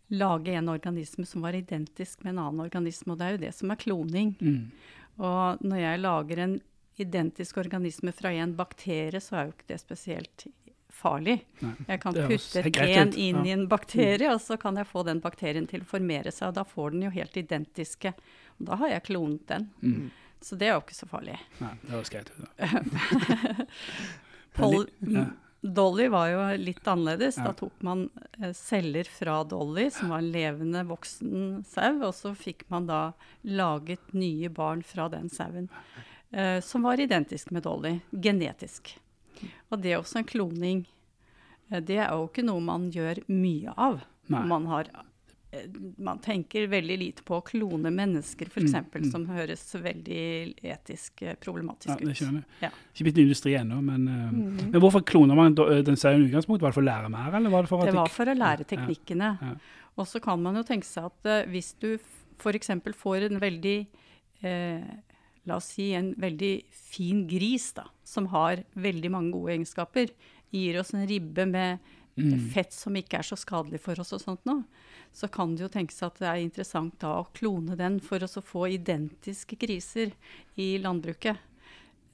lage 0.08 0.54
en 0.54 0.68
organisme 0.68 1.26
som 1.26 1.42
var 1.42 1.56
identisk 1.58 2.22
med 2.25 2.34
en 2.34 2.44
annen 2.44 2.60
organisme. 2.66 3.12
Og 3.12 3.18
det 3.18 3.26
er 3.26 3.36
jo 3.36 3.42
det 3.46 3.54
som 3.56 3.72
er 3.72 3.80
kloning. 3.80 4.34
Mm. 4.40 4.70
Og 5.16 5.64
når 5.64 5.82
jeg 5.82 6.02
lager 6.02 6.42
en 6.44 6.60
identisk 7.00 7.58
organisme 7.60 8.12
fra 8.16 8.32
en 8.32 8.54
bakterie, 8.56 9.20
så 9.20 9.36
er 9.36 9.48
jo 9.48 9.56
ikke 9.56 9.70
det 9.72 9.80
spesielt 9.82 10.46
farlig. 10.96 11.40
Nei, 11.60 11.72
Jeg 11.88 12.00
kan 12.00 12.16
putte 12.16 12.62
et 12.62 12.70
gen 12.76 13.12
inn 13.12 13.40
ja. 13.42 13.44
i 13.50 13.54
en 13.56 13.66
bakterie, 13.68 14.30
og 14.32 14.40
så 14.40 14.56
kan 14.60 14.78
jeg 14.80 14.88
få 14.88 15.02
den 15.08 15.20
bakterien 15.25 15.66
til 15.68 15.84
å 15.84 15.88
formere 15.88 16.32
seg. 16.32 16.52
Og 16.52 16.60
da 16.60 16.64
får 16.64 16.94
den 16.94 17.08
jo 17.08 17.12
helt 17.16 17.36
identiske. 17.36 18.14
Og 18.56 18.70
da 18.70 18.78
har 18.80 18.94
jeg 18.94 19.06
klonet 19.10 19.44
den. 19.50 19.68
Mm. 19.82 20.06
Så 20.46 20.56
det 20.60 20.68
er 20.68 20.76
jo 20.76 20.84
ikke 20.84 20.96
så 20.96 21.08
farlig. 21.10 21.36
Nei, 21.60 21.72
det 21.82 21.92
høres 21.96 22.12
greit 22.12 22.30
ut. 22.30 22.46
da. 22.46 23.66
Pol 24.56 24.86
Ja. 25.10 25.26
Dolly 25.75 26.08
var 26.12 26.28
jo 26.30 26.42
litt 26.61 26.87
annerledes. 26.88 27.38
Ja. 27.40 27.49
Da 27.49 27.54
tok 27.58 27.82
man 27.87 28.08
eh, 28.40 28.52
celler 28.56 29.08
fra 29.11 29.40
Dolly, 29.44 29.88
som 29.90 30.12
var 30.14 30.23
en 30.23 30.30
levende 30.35 30.85
voksen 30.88 31.64
sau, 31.68 32.02
og 32.08 32.12
så 32.16 32.35
fikk 32.38 32.66
man 32.73 32.88
da 32.90 33.00
laget 33.42 34.12
nye 34.14 34.50
barn 34.52 34.85
fra 34.87 35.08
den 35.12 35.30
sauen. 35.32 35.70
Uh, 36.35 36.58
som 36.61 36.82
var 36.82 37.00
identisk 37.00 37.52
med 37.54 37.62
Dolly, 37.64 37.99
genetisk. 38.11 38.96
Og 39.70 39.80
det 39.80 39.94
er 39.94 40.00
også 40.00 40.20
en 40.20 40.28
kloning. 40.28 40.85
Eh, 41.70 41.82
det 41.82 42.00
er 42.02 42.11
jo 42.12 42.28
ikke 42.28 42.44
noe 42.46 42.62
man 42.64 42.90
gjør 42.92 43.23
mye 43.30 43.75
av. 43.76 44.02
Nei. 44.32 44.42
Man, 44.50 44.66
har, 44.70 44.90
man 45.98 46.18
tenker 46.25 46.66
veldig 46.68 46.98
lite 46.98 47.22
på 47.26 47.38
å 47.38 47.44
klone 47.44 47.90
mennesker, 47.94 48.46
f.eks., 48.50 48.72
Mm, 48.76 48.86
mm. 48.92 49.10
som 49.12 49.26
høres 49.26 49.64
veldig 49.75 50.54
etisk 50.62 51.22
problematisk 51.40 51.92
ut. 51.94 52.00
Ja, 52.00 52.06
det 52.10 52.16
skjønner 52.16 52.42
jeg. 52.42 52.60
Ja. 52.62 52.70
Ikke 52.94 53.06
blitt 53.08 53.20
industri 53.25 53.54
ennå, 53.58 53.80
men, 53.82 54.08
eh, 54.08 54.30
Mhm. 54.32 54.70
men 54.72 54.80
hvorfor 54.80 55.04
kloner 55.04 55.34
man 55.36 55.54
den 55.54 55.96
serien 55.96 56.22
i 56.25 56.28
utgangspunktet? 56.30 56.62
Var 56.62 56.70
det 56.70 56.75
for 56.75 56.82
å 56.82 56.90
lære 56.90 57.10
mer, 57.10 57.34
eller 57.36 57.50
var 57.50 57.62
det 57.62 57.68
for 57.68 57.84
Det 57.84 57.94
var 57.94 58.08
for 58.08 58.25
å 58.26 58.36
lære 58.36 58.64
teknikkene. 58.66 59.38
ja. 59.40 59.54
Og 59.98 60.04
så 60.06 60.20
kan 60.20 60.42
man 60.42 60.54
jo 60.54 60.62
tenke 60.62 60.84
seg 60.84 61.04
at 61.06 61.25
uh, 61.25 61.50
hvis 61.50 61.75
du 61.80 61.98
f.eks. 62.38 62.66
får 62.92 63.30
en 63.30 63.40
veldig 63.40 63.86
eh, 64.42 64.82
La 65.46 65.56
oss 65.56 65.68
si 65.76 65.92
en 65.94 66.12
veldig 66.18 66.64
fin 66.72 67.25
gris, 67.28 67.72
da, 67.72 67.84
som 68.02 68.26
har 68.26 68.64
veldig 68.75 69.10
mange 69.12 69.30
gode 69.32 69.52
egenskaper, 69.54 70.10
gir 70.52 70.80
oss 70.80 70.92
en 70.92 71.06
ribbe 71.06 71.46
med 71.46 71.78
Mm. 72.16 72.49
fett 72.49 72.73
som 72.73 72.94
ikke 72.96 73.18
er 73.18 73.26
så 73.28 73.37
skadelig 73.37 73.80
for 73.85 73.99
oss 74.00 74.14
og 74.16 74.23
sånt 74.23 74.44
nå, 74.49 74.62
så 75.12 75.28
kan 75.28 75.50
det 75.54 75.66
jo 75.66 75.68
tenkes 75.68 75.99
at 76.02 76.16
det 76.23 76.28
er 76.30 76.40
interessant 76.40 76.94
da 77.02 77.11
å 77.20 77.26
klone 77.37 77.76
den 77.76 77.99
for 78.00 78.18
å 78.25 78.28
få 78.40 78.62
identiske 78.73 79.58
griser 79.61 80.14
i 80.56 80.78
landbruket 80.80 81.37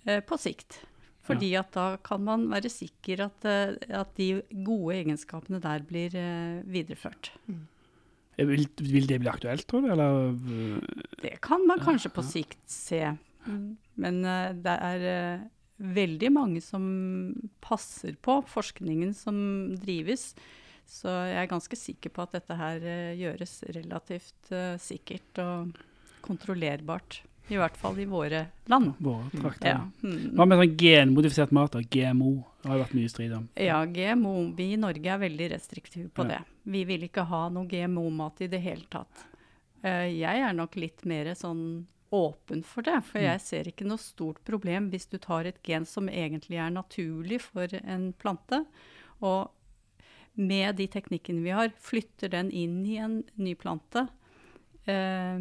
eh, 0.06 0.18
på 0.26 0.38
sikt. 0.42 0.80
Fordi 1.22 1.52
at 1.54 1.70
da 1.76 1.84
kan 2.02 2.24
man 2.26 2.48
være 2.50 2.66
sikker 2.72 3.22
at, 3.28 3.44
eh, 3.46 3.76
at 3.94 4.10
de 4.18 4.42
gode 4.66 4.96
egenskapene 4.98 5.60
der 5.62 5.84
blir 5.86 6.16
eh, 6.18 6.62
videreført. 6.66 7.30
Mm. 7.46 7.60
Vil, 8.42 8.66
vil 8.80 9.06
det 9.06 9.20
bli 9.22 9.30
aktuelt, 9.30 9.66
tror 9.70 9.84
du? 9.86 9.90
Eller 9.94 10.32
eh, 10.32 11.02
Det 11.22 11.36
kan 11.46 11.62
man 11.68 11.78
kanskje 11.78 12.10
på 12.10 12.24
Ja. 12.26 12.30
sikt 12.32 12.58
se. 12.66 13.02
Men 13.94 14.24
eh, 14.24 14.50
det 14.66 14.74
er 14.90 15.06
eh, 15.14 15.44
veldig 15.78 16.30
mange 16.32 16.60
som 16.62 16.84
passer 17.64 18.16
på 18.22 18.40
forskningen 18.46 19.14
som 19.16 19.36
drives. 19.80 20.34
Så 20.86 21.08
jeg 21.08 21.38
er 21.44 21.50
ganske 21.50 21.76
sikker 21.78 22.10
på 22.12 22.22
at 22.26 22.32
dette 22.36 22.56
her 22.58 22.82
eh, 22.84 23.14
gjøres 23.16 23.62
relativt 23.72 24.50
eh, 24.52 24.74
sikkert 24.82 25.38
og 25.42 25.76
kontrollerbart. 26.26 27.22
I 27.50 27.56
hvert 27.58 27.74
fall 27.76 27.98
i 27.98 28.04
våre 28.08 28.44
land. 28.70 28.92
våre 29.02 29.26
trakter? 29.34 29.68
Ja, 29.72 29.80
mm. 30.06 30.36
Hva 30.38 30.44
med 30.46 30.60
sånn 30.60 30.76
genmodifisert 30.78 31.50
mat? 31.52 31.74
og 31.76 31.88
GMO 31.90 32.30
det 32.62 32.70
har 32.70 32.76
jo 32.78 32.84
vært 32.84 32.94
mye 32.94 33.10
strid 33.10 33.32
om. 33.34 33.48
ja 33.58 33.80
GMO. 33.84 34.34
Vi 34.56 34.68
i 34.72 34.78
Norge 34.78 35.10
er 35.10 35.18
veldig 35.18 35.48
restriktive 35.50 36.08
på 36.14 36.22
Ja. 36.22 36.28
det. 36.38 36.40
Vi 36.70 36.84
vil 36.86 37.02
ikke 37.08 37.24
ha 37.26 37.48
noe 37.50 37.66
GMO-mat 37.66 38.40
i 38.46 38.46
det 38.52 38.60
hele 38.62 38.86
tatt. 38.88 39.24
Eh, 39.82 40.06
jeg 40.14 40.44
er 40.46 40.52
nok 40.54 40.76
litt 40.76 41.04
mer 41.04 41.32
sånn 41.34 41.86
åpen 42.12 42.62
for 42.62 42.84
det, 42.86 42.98
for 43.08 43.18
Mm. 43.18 43.24
jeg 43.24 43.40
ser 43.40 43.70
ikke 43.70 43.86
noe 43.88 43.98
stort 43.98 44.42
problem 44.44 44.90
hvis 44.90 45.08
du 45.08 45.18
tar 45.18 45.46
et 45.48 45.62
gen 45.62 45.86
som 45.88 46.08
egentlig 46.08 46.58
er 46.60 46.70
naturlig 46.70 47.40
for 47.40 47.68
en 47.82 48.12
plante, 48.12 48.64
og 49.22 49.50
med 50.34 50.76
de 50.76 50.86
teknikkene 50.88 51.42
vi 51.42 51.50
har, 51.50 51.72
flytter 51.76 52.30
den 52.32 52.50
inn 52.50 52.84
i 52.86 52.96
en 52.96 53.22
ny 53.36 53.54
plante. 53.54 54.08
Eh, 54.86 55.40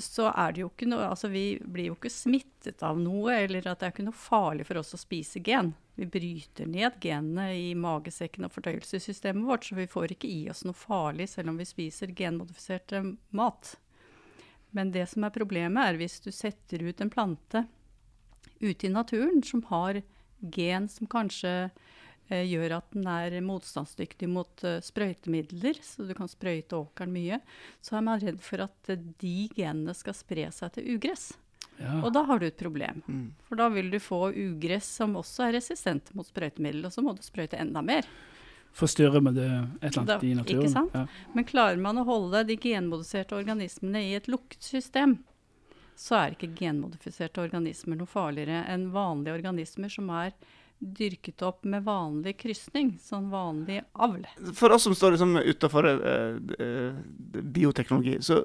så 0.00 0.30
er 0.30 0.52
det 0.54 0.62
jo 0.62 0.70
ikke 0.70 0.86
noe 0.88 1.08
Altså, 1.10 1.28
vi 1.28 1.58
blir 1.60 1.90
jo 1.90 1.96
ikke 1.96 2.12
smittet 2.12 2.82
av 2.86 2.98
noe, 2.98 3.34
eller 3.34 3.66
at 3.66 3.80
det 3.80 3.88
er 3.88 3.92
ikke 3.92 4.06
noe 4.06 4.16
farlig 4.16 4.66
for 4.68 4.78
oss 4.80 4.94
å 4.94 5.00
spise 5.00 5.42
gen. 5.44 5.74
Vi 5.98 6.06
bryter 6.06 6.66
ned 6.70 7.00
genene 7.02 7.50
i 7.58 7.74
magesekken 7.74 8.46
og 8.46 8.54
fordøyelsessystemet 8.54 9.44
vårt, 9.44 9.66
så 9.66 9.76
vi 9.76 9.88
får 9.90 10.14
ikke 10.14 10.30
i 10.30 10.48
oss 10.48 10.64
noe 10.64 10.78
farlig 10.78 11.28
selv 11.28 11.52
om 11.52 11.58
vi 11.60 11.66
spiser 11.68 12.14
genmodifisert 12.16 12.94
eh, 12.96 13.12
mat. 13.36 13.74
Men 14.76 14.92
det 14.94 15.06
som 15.10 15.26
er 15.26 15.34
problemet, 15.34 15.82
er 15.82 15.98
hvis 16.00 16.20
du 16.24 16.30
setter 16.34 16.82
ut 16.86 17.00
en 17.02 17.12
plante 17.12 17.64
ute 18.60 18.86
i 18.86 18.92
naturen 18.92 19.42
som 19.42 19.62
har 19.70 20.02
gen 20.40 20.88
som 20.88 21.08
kanskje 21.10 21.52
eh, 22.28 22.44
gjør 22.48 22.78
at 22.78 22.88
den 22.94 23.08
er 23.10 23.36
motstandsdyktig 23.44 24.28
mot 24.30 24.64
eh, 24.64 24.80
sprøytemidler, 24.84 25.80
så 25.84 26.06
du 26.08 26.14
kan 26.16 26.30
sprøyte 26.30 26.78
åkeren 26.78 27.12
mye, 27.14 27.40
så 27.84 27.98
er 27.98 28.06
man 28.06 28.22
redd 28.22 28.40
for 28.44 28.64
at 28.64 28.92
eh, 28.92 29.06
de 29.20 29.50
genene 29.56 29.96
skal 29.96 30.16
spre 30.16 30.48
seg 30.54 30.76
til 30.76 30.96
ugress. 30.96 31.30
Ja. 31.80 31.96
Og 32.04 32.12
da 32.12 32.26
har 32.28 32.40
du 32.40 32.44
et 32.44 32.60
problem. 32.60 33.00
Mm. 33.08 33.28
For 33.48 33.56
da 33.56 33.70
vil 33.72 33.88
du 33.92 33.96
få 34.02 34.26
ugress 34.36 34.88
som 35.00 35.16
også 35.16 35.46
er 35.46 35.56
resistent 35.56 36.12
mot 36.16 36.28
sprøytemidler, 36.28 36.90
og 36.90 36.94
så 36.94 37.04
må 37.04 37.16
du 37.16 37.24
sprøyte 37.24 37.60
enda 37.60 37.82
mer. 37.84 38.08
Forstyrrer 38.72 39.20
med 39.20 39.34
det 39.34 39.46
et 39.82 39.90
eller 39.90 39.98
annet 40.02 40.06
Da- 40.06 40.26
i 40.26 40.34
naturen. 40.34 40.62
ikke 40.62 40.72
sant? 40.72 40.94
Ja. 40.94 41.06
Men 41.34 41.44
klarer 41.44 41.78
man 41.78 41.96
å 41.98 42.04
holde 42.06 42.44
de 42.46 42.56
genmodifiserte 42.56 43.36
organismene 43.36 44.02
i 44.10 44.14
et 44.14 44.26
lukket 44.30 44.62
system, 44.62 45.18
så 45.96 46.16
er 46.16 46.36
ikke 46.36 46.54
genmodifiserte 46.56 47.42
organismer 47.42 47.96
noe 48.00 48.06
farligere 48.08 48.62
enn 48.72 48.90
vanlige 48.94 49.34
organismer 49.36 49.90
som 49.92 50.08
er 50.10 50.32
dyrket 50.80 51.42
opp 51.44 51.64
med 51.68 51.84
vanlig 51.84 52.38
krysning, 52.40 52.94
sånn 53.04 53.28
vanlig 53.28 53.82
avl. 54.00 54.24
For 54.56 54.72
oss 54.72 54.86
som 54.88 54.94
står 54.96 55.12
liksom 55.12 55.36
utafor 55.36 55.84
eh, 55.90 56.38
eh, 56.64 56.94
bioteknologi, 57.42 58.16
så 58.24 58.44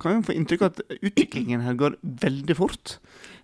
kan 0.00 0.22
vi 0.22 0.30
få 0.30 0.36
inntrykk 0.38 0.62
av 0.64 0.70
at 0.72 0.80
utviklingen 1.02 1.60
her 1.60 1.74
går 1.74 1.98
veldig 2.02 2.56
fort. 2.56 2.98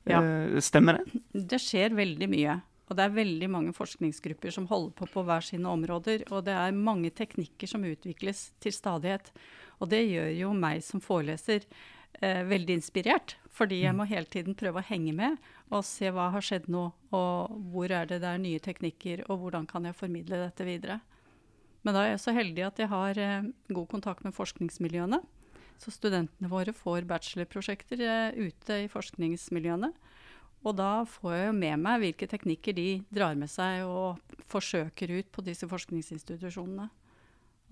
Ja. 0.09 0.23
Eh, 0.23 0.56
stemmer 0.64 1.02
det? 1.02 1.21
Det 1.52 1.61
skjer 1.61 1.92
veldig 1.99 2.30
mye. 2.33 2.62
Og 2.85 2.99
det 2.99 3.05
er 3.07 3.17
veldig 3.17 3.49
mange 3.49 3.73
forskningsgrupper 3.76 4.53
som 4.53 4.69
holder 4.69 4.93
på 4.99 5.09
på 5.09 5.25
hver 5.25 5.45
sine 5.45 5.71
områder. 5.73 6.26
Og 6.31 6.45
det 6.45 6.53
er 6.57 6.76
mange 6.76 7.11
teknikker 7.11 7.71
som 7.71 7.85
utvikles 7.88 8.50
til 8.61 8.75
stadighet. 8.76 9.31
Og 9.81 9.88
det 9.93 10.03
gjør 10.05 10.31
jo 10.37 10.53
meg 10.57 10.85
som 10.85 11.00
foreleser 11.00 11.64
eh, 12.21 12.43
veldig 12.45 12.76
inspirert. 12.81 13.38
Fordi 13.55 13.85
jeg 13.85 13.97
må 13.97 14.05
hele 14.11 14.29
tiden 14.29 14.57
prøve 14.59 14.83
å 14.83 14.88
henge 14.88 15.14
med 15.17 15.38
og 15.73 15.87
se 15.87 16.11
hva 16.12 16.29
har 16.35 16.45
skjedd 16.45 16.69
nå. 16.73 16.91
Og 17.17 17.57
hvor 17.73 17.88
er 17.88 18.11
det 18.11 18.21
det 18.25 18.31
er 18.31 18.43
nye 18.43 18.62
teknikker, 18.62 19.25
og 19.31 19.41
hvordan 19.41 19.69
kan 19.71 19.88
jeg 19.88 19.97
formidle 19.97 20.43
dette 20.45 20.67
videre. 20.69 21.00
Men 21.85 21.97
da 21.97 22.05
er 22.05 22.14
jeg 22.14 22.25
så 22.25 22.35
heldig 22.37 22.67
at 22.69 22.81
jeg 22.81 22.93
har 22.93 23.21
eh, 23.21 23.49
god 23.73 23.88
kontakt 23.93 24.29
med 24.29 24.37
forskningsmiljøene. 24.37 25.23
Så 25.81 25.93
studentene 25.93 26.50
våre 26.53 26.73
får 26.76 27.09
bachelorprosjekter 27.09 28.05
eh, 28.05 28.45
ute 28.49 28.85
i 28.85 28.91
forskningsmiljøene. 28.93 29.91
Og 30.64 30.76
da 30.78 31.04
får 31.09 31.33
jeg 31.35 31.47
jo 31.49 31.54
med 31.61 31.80
meg 31.85 32.02
hvilke 32.02 32.28
teknikker 32.28 32.76
de 32.76 32.88
drar 33.12 33.37
med 33.37 33.50
seg 33.52 33.85
og 33.85 34.37
forsøker 34.49 35.12
ut 35.12 35.33
på 35.35 35.44
disse 35.44 35.68
forskningsinstitusjonene. 35.68 36.88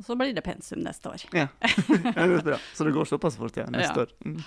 Og 0.00 0.06
så 0.06 0.16
blir 0.16 0.32
det 0.34 0.44
pensum 0.44 0.80
neste 0.82 1.08
år. 1.12 1.24
Ja. 1.36 1.46
ja 2.16 2.26
det 2.26 2.40
bra. 2.44 2.58
Så 2.74 2.84
det 2.84 2.94
går 2.96 3.08
såpass 3.08 3.36
fort 3.38 3.56
ja, 3.56 3.68
neste 3.70 3.92
Ja. 3.92 4.06
år. 4.06 4.14
Mm. 4.24 4.40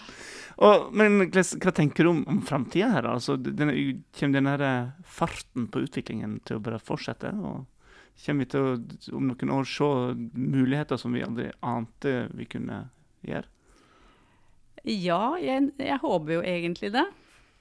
Og, 0.56 0.90
men 0.96 1.18
hva, 1.30 1.44
hva 1.64 1.74
tenker 1.76 2.06
du 2.06 2.12
om, 2.12 2.22
om 2.32 2.42
framtida 2.46 2.90
her? 2.94 3.08
Altså, 3.10 3.38
denne, 3.38 3.76
kommer 4.18 4.40
denne 4.40 4.56
her 4.56 4.92
farten 5.06 5.70
på 5.72 5.86
utviklingen 5.86 6.40
til 6.46 6.60
å 6.60 6.66
bare 6.66 6.82
fortsette? 6.82 7.32
Og 7.40 7.66
kommer 8.26 8.46
vi 8.46 8.52
til 8.54 8.68
å 8.68 9.18
om 9.18 9.30
noen 9.32 9.54
år 9.58 9.70
se 9.70 9.90
muligheter 10.34 11.02
som 11.02 11.16
vi 11.16 11.26
aldri 11.26 11.50
ante 11.66 12.18
vi 12.36 12.50
kunne 12.50 12.86
gjøre? 13.26 13.50
Ja, 14.86 15.36
jeg, 15.42 15.72
jeg 15.82 16.02
håper 16.04 16.38
jo 16.38 16.42
egentlig 16.46 16.92
det. 16.94 17.06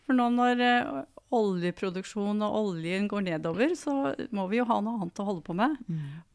For 0.05 0.17
nå 0.17 0.29
når 0.35 0.61
eh, 0.65 1.05
oljeproduksjon 1.35 2.43
og 2.45 2.59
oljen 2.61 3.09
går 3.11 3.25
nedover, 3.31 3.73
så 3.79 4.15
må 4.35 4.47
vi 4.51 4.61
jo 4.61 4.69
ha 4.69 4.81
noe 4.85 5.01
annet 5.01 5.23
å 5.23 5.29
holde 5.29 5.45
på 5.47 5.57
med. 5.57 5.79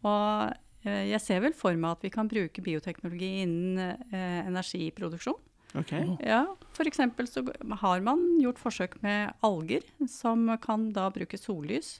Og 0.07 0.87
eh, 0.87 1.05
jeg 1.11 1.21
ser 1.23 1.43
vel 1.45 1.55
for 1.57 1.77
meg 1.77 1.97
at 1.97 2.07
vi 2.07 2.13
kan 2.13 2.29
bruke 2.31 2.65
bioteknologi 2.65 3.31
innen 3.43 3.79
eh, 4.11 4.41
energiproduksjon. 4.47 5.39
Okay. 5.77 6.15
Ja, 6.25 6.47
F.eks. 6.73 6.97
så 7.29 7.43
har 7.83 8.01
man 8.01 8.23
gjort 8.41 8.61
forsøk 8.61 8.97
med 9.05 9.35
alger, 9.45 9.85
som 10.09 10.47
kan 10.63 10.89
da 10.95 11.11
bruke 11.13 11.37
sollys 11.37 11.99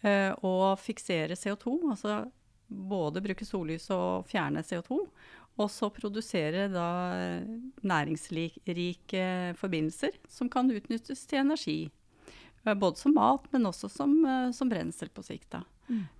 eh, 0.00 0.32
og 0.40 0.78
fiksere 0.80 1.36
CO2. 1.36 1.76
Altså 1.92 2.22
både 2.66 3.22
bruke 3.22 3.44
sollys 3.46 3.90
og 3.94 4.26
fjerne 4.30 4.64
CO2. 4.64 5.02
Og 5.56 5.70
så 5.72 5.88
produsere 5.92 6.66
da 6.68 6.88
eh, 7.16 7.46
næringsrike 7.86 9.54
forbindelser 9.56 10.18
som 10.28 10.50
kan 10.52 10.68
utnyttes 10.72 11.24
til 11.28 11.40
energi. 11.40 11.78
Eh, 12.66 12.74
Både 12.74 13.00
som 13.00 13.14
mat, 13.16 13.48
men 13.54 13.68
også 13.70 13.88
som, 13.88 14.18
eh, 14.26 14.50
som 14.52 14.68
brensel 14.68 15.08
på 15.08 15.24
sikt. 15.24 15.50
da. 15.56 15.64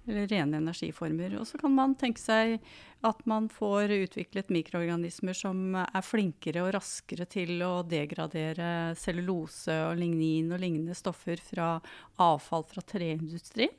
Eller 0.07 0.29
rene 0.31 0.61
energiformer. 0.61 1.35
Og 1.41 1.47
så 1.49 1.59
kan 1.59 1.73
man 1.75 1.97
tenke 1.99 2.23
seg 2.23 2.61
at 3.07 3.25
man 3.27 3.49
får 3.51 3.91
utviklet 3.97 4.53
mikroorganismer 4.55 5.35
som 5.37 5.75
er 5.83 6.05
flinkere 6.07 6.63
og 6.63 6.73
raskere 6.77 7.27
til 7.29 7.59
å 7.67 7.83
degradere 7.87 8.95
cellulose 8.99 9.75
og 9.89 9.99
lignin 9.99 10.53
og 10.55 10.63
lignende 10.63 10.95
stoffer 10.95 11.43
fra 11.43 11.81
avfall 12.23 12.65
fra 12.71 12.85
treindustrien. 12.87 13.75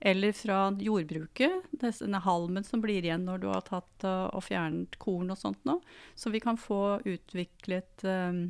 Eller 0.00 0.32
fra 0.36 0.58
jordbruket, 0.78 1.68
denne 1.70 2.20
halmen 2.24 2.64
som 2.66 2.82
blir 2.82 3.04
igjen 3.04 3.26
når 3.28 3.42
du 3.42 3.48
har 3.52 3.64
tatt 3.66 4.06
uh, 4.06 4.28
og 4.32 4.44
fjernet 4.46 4.98
korn 5.02 5.32
og 5.34 5.40
sånt 5.40 5.62
nå. 5.68 5.78
Så 6.14 6.32
vi 6.34 6.42
kan 6.42 6.60
få 6.60 7.00
utviklet 7.08 8.04
um, 8.06 8.44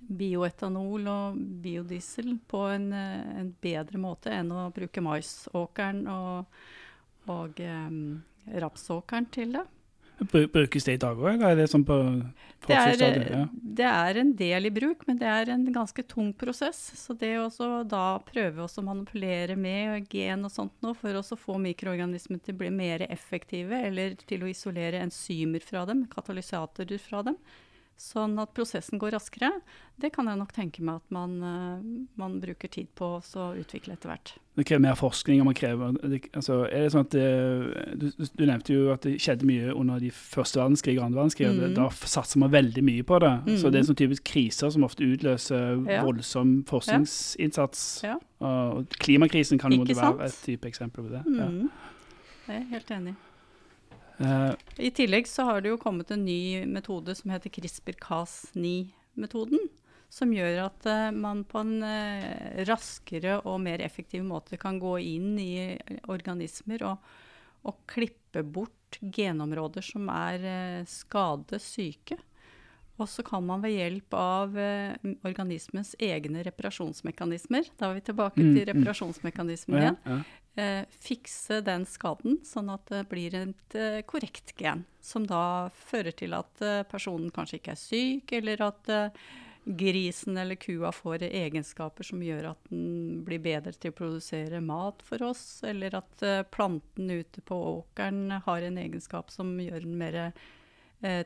bioetanol 0.00 1.08
og 1.12 1.40
biodiesel 1.62 2.34
på 2.48 2.64
en, 2.72 2.92
eh, 2.96 3.40
en 3.42 3.50
bedre 3.62 4.00
måte 4.00 4.32
enn 4.32 4.48
å 4.52 4.70
bruke 4.74 5.02
maisåkeren 5.04 6.06
og, 6.08 6.62
og 7.30 7.60
um, 7.60 8.00
rapsåkeren 8.64 9.28
til 9.34 9.58
det. 9.58 9.66
Bru- 10.20 10.48
Brukes 10.52 10.84
det 10.84 10.92
i 10.98 11.00
dag 11.00 11.16
òg, 11.16 11.32
eller 11.34 11.54
er 11.54 11.56
det 11.62 11.70
sånn 11.72 11.84
på 11.88 11.96
Det 12.66 12.76
er. 12.76 13.30
Ja. 13.32 13.44
det 13.80 13.86
er 13.88 14.18
en 14.20 14.32
del 14.36 14.66
i 14.68 14.70
bruk, 14.74 15.06
men 15.08 15.16
det 15.16 15.26
er 15.26 15.48
en 15.54 15.64
ganske 15.72 16.02
tung 16.06 16.34
prosess. 16.36 16.76
Så 17.00 17.16
det 17.18 17.32
å 17.40 17.48
da 17.88 18.18
prøve 18.26 18.66
å 18.66 18.84
manipulere 18.84 19.56
med 19.56 20.06
gen 20.12 20.44
og 20.44 20.52
sånt 20.52 20.76
nå, 20.84 20.92
for 20.94 21.16
å 21.16 21.22
få 21.24 21.56
mikroorganismer 21.62 22.42
til 22.44 22.54
å 22.54 22.58
bli 22.60 22.70
mer 22.70 23.06
effektive, 23.08 23.72
eller 23.88 24.14
til 24.28 24.44
å 24.44 24.50
isolere 24.52 25.00
enzymer 25.00 25.64
fra 25.64 25.86
dem, 25.88 26.04
katalysatorer 26.12 27.00
fra 27.00 27.22
dem, 27.30 27.36
sånn 28.00 28.38
at 28.40 28.54
prosessen 28.56 28.98
går 28.98 29.12
raskere, 29.12 29.50
det 30.00 30.08
kan 30.14 30.26
jeg 30.30 30.38
nok 30.40 30.52
tenke 30.56 30.80
meg 30.80 31.02
at 31.02 31.10
man, 31.12 31.34
eh, 31.44 32.06
man 32.16 32.38
bruker 32.40 32.70
tid 32.72 32.88
på 32.96 33.18
å 33.20 33.44
utvikle 33.60 33.92
etter 33.92 34.08
hvert. 34.08 34.32
Det 34.56 34.64
krever 34.66 34.80
mer 34.82 34.96
forskning. 34.98 35.40
og 35.40 35.46
man 35.50 35.54
krever, 35.54 35.92
det, 36.08 36.22
altså, 36.32 36.64
er 36.68 36.80
det 36.86 36.92
sånn 36.92 37.04
at 37.06 37.10
det, 37.10 38.00
du, 38.00 38.06
du 38.36 38.44
nevnte 38.46 38.72
jo 38.74 38.90
at 38.92 39.02
det 39.06 39.14
skjedde 39.20 39.44
mye 39.48 39.74
under 39.76 40.00
de 40.00 40.10
første 40.10 40.58
verdenskrig 40.60 40.96
og 40.98 41.04
andre 41.06 41.20
verdenskrig. 41.20 41.52
Mm. 41.54 41.74
Da 41.76 41.86
satser 41.90 42.38
man 42.42 42.50
veldig 42.50 42.82
mye 42.84 43.02
på 43.04 43.20
det. 43.20 43.32
Så 43.60 43.68
Mhm. 43.68 43.72
det 43.72 43.78
er 43.80 43.88
sånn 43.92 44.00
typisk 44.02 44.24
kriser 44.24 44.70
som 44.72 44.82
ofte 44.84 45.04
utløser 45.04 45.86
Ja. 45.88 46.02
voldsom 46.04 46.64
forskningsinnsats. 46.64 48.02
Ja. 48.04 48.16
Og 48.40 48.88
klimakrisen 48.98 49.58
kan 49.60 49.72
jo 49.72 49.84
være 49.84 50.24
et 50.26 50.40
type 50.44 50.66
eksempel 50.68 51.04
på 51.06 51.10
det. 51.10 51.24
Mm. 51.26 51.70
Jeg 52.48 52.56
er 52.56 52.64
helt 52.72 52.86
enig. 52.90 53.14
Ja. 53.14 53.29
Eh, 54.20 54.52
I 54.76 54.90
tillegg 54.90 55.28
så 55.28 55.42
har 55.48 55.60
det 55.60 55.68
jo 55.72 55.78
kommet 55.80 56.10
en 56.12 56.24
ny 56.24 56.66
metode 56.68 57.14
som 57.16 57.30
heter 57.32 57.50
CRISPR-Cas9-metoden. 57.56 59.58
Som 60.10 60.32
gjør 60.34 60.64
at 60.66 60.86
eh, 60.90 61.10
man 61.14 61.44
på 61.48 61.58
en 61.62 61.82
eh, 61.86 62.64
raskere 62.68 63.38
og 63.46 63.60
mer 63.64 63.80
effektiv 63.84 64.24
måte 64.26 64.56
kan 64.60 64.78
gå 64.82 64.98
inn 65.06 65.38
i 65.40 65.78
organismer 66.10 66.82
og, 66.88 66.96
og 67.64 67.74
klippe 67.90 68.42
bort 68.42 68.98
genområder 69.00 69.82
som 69.86 70.08
er 70.12 70.38
skade, 70.90 71.58
skadesyke. 71.62 72.18
Og 73.00 73.08
så 73.08 73.22
kan 73.24 73.46
man 73.46 73.62
ved 73.64 73.72
hjelp 73.78 74.12
av 74.12 74.52
organismens 75.24 75.94
egne 75.96 76.42
reparasjonsmekanismer, 76.44 77.64
da 77.80 77.88
er 77.88 77.94
vi 77.96 78.02
tilbake 78.10 78.36
Mm, 78.42 78.50
til 78.52 78.60
mm. 78.60 78.66
igjen. 78.68 78.84
ja, 79.78 79.80
igjen, 79.80 79.96
ja. 80.04 80.18
Eh, 80.56 80.86
fikse 81.02 81.60
den 81.66 81.84
skaden, 81.88 82.40
sånn 82.46 82.70
at 82.72 82.88
det 82.90 83.04
blir 83.10 83.36
et 83.38 83.76
eh, 83.78 84.00
korrekt 84.08 84.54
gen. 84.58 84.84
Som 85.04 85.26
da 85.28 85.70
fører 85.74 86.14
til 86.16 86.34
at 86.36 86.64
eh, 86.64 86.82
personen 86.88 87.30
kanskje 87.34 87.60
ikke 87.60 87.76
er 87.76 87.80
syk, 87.80 88.34
eller 88.40 88.66
at 88.70 88.92
grisen 89.64 90.38
eller 90.40 90.56
kua 90.56 90.88
får 90.94 91.26
egenskaper 91.28 92.06
som 92.06 92.22
gjør 92.24 92.48
at 92.54 92.70
den 92.70 93.20
blir 93.26 93.42
bedre 93.44 93.74
til 93.76 93.92
å 93.92 93.98
produsere 93.98 94.62
mat 94.64 95.04
for 95.04 95.22
oss, 95.28 95.60
eller 95.68 95.98
at 95.98 96.24
planten 96.50 97.12
ute 97.12 97.44
på 97.44 97.58
åkeren 97.74 98.40
har 98.46 98.64
en 98.66 98.80
egenskap 98.80 99.30
som 99.30 99.52
gjør 99.60 99.84
den 99.84 100.00
mer 100.00 100.18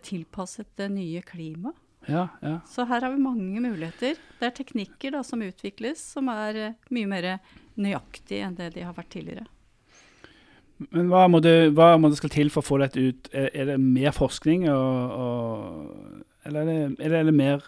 tilpasset 0.02 0.68
det 0.78 0.90
nye 0.92 1.22
klimaet. 1.26 1.78
Ja, 2.10 2.28
ja. 2.44 2.58
Så 2.68 2.86
her 2.88 3.04
har 3.06 3.12
vi 3.14 3.22
mange 3.22 3.60
muligheter. 3.64 4.18
Det 4.38 4.48
er 4.48 4.54
teknikker 4.56 5.14
da, 5.16 5.22
som 5.26 5.42
utvikles 5.44 6.02
som 6.14 6.30
er 6.32 6.60
eh, 6.60 6.78
mye 6.94 7.10
mer 7.10 7.28
nøyaktige 7.80 8.46
enn 8.46 8.56
det 8.58 8.72
de 8.76 8.84
har 8.86 8.96
vært 8.96 9.12
tidligere. 9.14 9.46
Men 10.90 11.08
hva 11.12 11.26
må, 11.30 11.38
det, 11.42 11.70
hva 11.76 11.94
må 12.00 12.10
det 12.10 12.18
skal 12.18 12.32
til 12.34 12.50
for 12.52 12.64
å 12.64 12.66
få 12.66 12.80
dette 12.82 13.00
ut? 13.00 13.30
Er, 13.32 13.48
er 13.54 13.72
det 13.72 13.78
mer 13.80 14.14
forskning, 14.14 14.66
og, 14.72 15.16
og, 15.24 16.20
eller 16.48 16.66
er 16.66 16.94
det, 16.98 17.08
er 17.08 17.30
det 17.30 17.34
mer 17.36 17.64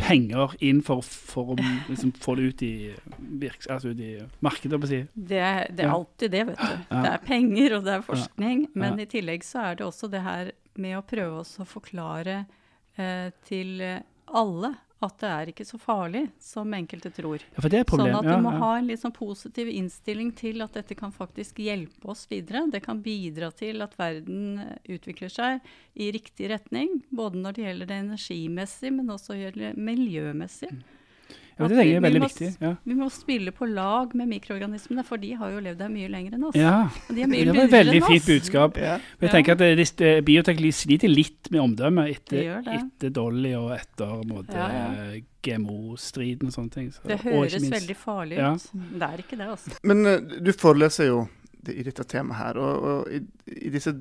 penger 0.00 0.56
inn 0.64 0.80
for, 0.84 1.04
for 1.04 1.54
å 1.54 1.56
liksom, 1.58 2.12
få 2.20 2.34
det 2.38 2.48
ut 2.48 2.64
i, 2.66 2.74
virks, 3.40 3.68
altså 3.70 3.92
ut 3.92 4.00
i 4.02 4.16
markedet? 4.44 4.80
si? 4.90 5.00
Det, 5.14 5.44
det 5.76 5.86
er 5.86 5.92
alltid 5.92 6.34
det, 6.34 6.42
vet 6.50 6.60
du. 6.64 6.82
Det 6.90 7.12
er 7.12 7.24
penger, 7.24 7.78
og 7.78 7.86
det 7.86 7.94
er 7.94 8.04
forskning. 8.08 8.66
Men 8.74 9.00
i 9.00 9.08
tillegg 9.10 9.46
så 9.46 9.68
er 9.68 9.80
det 9.80 9.86
også 9.86 10.10
det 10.12 10.24
her 10.24 10.52
med 10.80 10.98
å 10.98 11.04
prøve 11.06 11.44
å 11.44 11.68
forklare 11.68 12.44
eh, 12.96 13.30
til 13.48 13.80
alle 14.24 14.74
at 15.04 15.20
det 15.20 15.30
er 15.30 15.50
ikke 15.52 15.66
så 15.66 15.78
farlig 15.80 16.22
som 16.42 16.70
enkelte 16.76 17.10
tror. 17.14 17.42
Ja, 17.54 17.60
for 17.60 17.72
det 17.72 17.80
er 17.82 17.88
problem. 17.88 18.14
Sånn 18.14 18.28
at 18.30 18.38
du 18.38 18.44
må 18.44 18.54
ja. 18.54 18.60
ha 18.62 18.70
en 18.78 18.88
litt 18.88 19.02
sånn 19.02 19.14
positiv 19.14 19.70
innstilling 19.72 20.30
til 20.36 20.64
at 20.64 20.76
dette 20.78 20.96
kan 20.98 21.12
faktisk 21.14 21.60
hjelpe 21.64 22.10
oss 22.14 22.24
videre. 22.30 22.64
Det 22.72 22.80
kan 22.84 23.02
bidra 23.04 23.50
til 23.54 23.84
at 23.84 23.96
verden 24.00 24.62
eh, 24.64 24.74
utvikler 24.96 25.32
seg 25.32 25.74
i 25.94 26.10
riktig 26.14 26.50
retning. 26.54 27.00
Både 27.14 27.42
når 27.42 27.56
det 27.56 27.66
gjelder 27.66 27.90
det 27.90 28.00
energimessig, 28.06 28.92
men 28.96 29.14
også 29.14 29.38
gjelder 29.38 29.76
miljømessig. 29.76 30.72
Ja, 31.58 31.68
det 31.68 31.76
vi- 31.76 31.92
er 31.94 32.00
veldig 32.00 32.20
må 32.20 32.28
viktig. 32.28 32.56
Ja. 32.60 32.74
Vi 32.84 32.94
må 32.94 33.06
spille 33.10 33.52
på 33.54 33.66
lag 33.72 34.14
med 34.14 34.26
mikroorganismene, 34.28 35.04
for 35.04 35.16
de 35.22 35.32
har 35.38 35.50
jo 35.52 35.60
levd 35.60 35.80
her 35.80 35.88
mye 35.88 36.08
lenger 36.10 36.32
enn 36.34 36.44
oss. 36.48 36.56
ja. 36.56 36.88
Og 37.08 37.14
de 37.14 37.22
er 37.22 37.26
mye 37.30 37.44
Det 37.44 37.54
var 37.54 37.64
et 37.64 37.70
veldig 37.70 38.02
fint 38.08 38.26
budskap. 38.26 38.76
Ja. 38.76 38.98
Jeg 39.20 39.30
tenker 39.30 39.52
at 39.52 39.58
det, 39.58 39.92
det, 39.96 40.24
Bioteknologi 40.24 40.72
sliter 40.72 41.08
litt 41.14 41.50
med 41.52 41.60
omdømmet 41.60 42.10
etter, 42.16 42.62
det. 42.64 42.74
etter 42.80 43.10
Dolly 43.10 43.52
og 43.54 43.70
etter 43.78 44.24
måte, 44.26 44.52
Ja, 44.52 44.68
ja. 44.72 45.20
GMO-striden 45.44 46.46
og 46.48 46.52
sånne 46.56 46.72
ting. 46.72 46.90
Så, 46.90 47.02
Det 47.06 47.20
høres 47.20 47.54
minst- 47.60 47.72
veldig 47.72 47.96
farlig 47.96 48.36
Ja. 48.38 48.54
ut. 48.54 48.70
Det 48.74 49.02
er 49.02 49.16
ikke 49.18 49.36
det, 49.38 49.46
altså. 49.48 49.78
Men 49.84 50.06
eh, 50.06 50.18
du 50.20 50.52
foreleser 50.52 51.06
jo 51.06 51.28
i 51.68 51.82
dette 51.82 52.04
temaet 52.04 52.36
her, 52.36 52.58
og, 52.58 52.82
og 52.82 53.08
i, 53.12 53.20
i 53.66 53.70
disse 53.70 53.94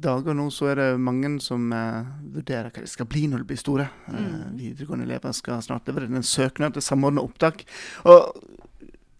dager 0.00 0.36
nå 0.38 0.46
så 0.54 0.70
er 0.70 0.78
det 0.78 0.88
mange 1.02 1.32
som 1.42 1.66
uh, 1.74 2.06
vurderer 2.34 2.70
hva 2.70 2.84
de 2.84 2.90
skal 2.90 3.08
bli 3.10 3.24
når 3.30 3.42
de 3.42 3.48
blir 3.50 3.60
store. 3.60 3.88
Mm. 4.06 4.18
Uh, 4.20 4.44
videregående 4.60 5.08
elever 5.08 5.34
skal 5.36 5.62
snart 5.64 5.88
levere 5.90 6.06
en 6.10 6.26
søknad 6.26 6.76
til 6.76 6.84
samordna 6.84 7.24
opptak. 7.26 7.64
Og 8.04 8.38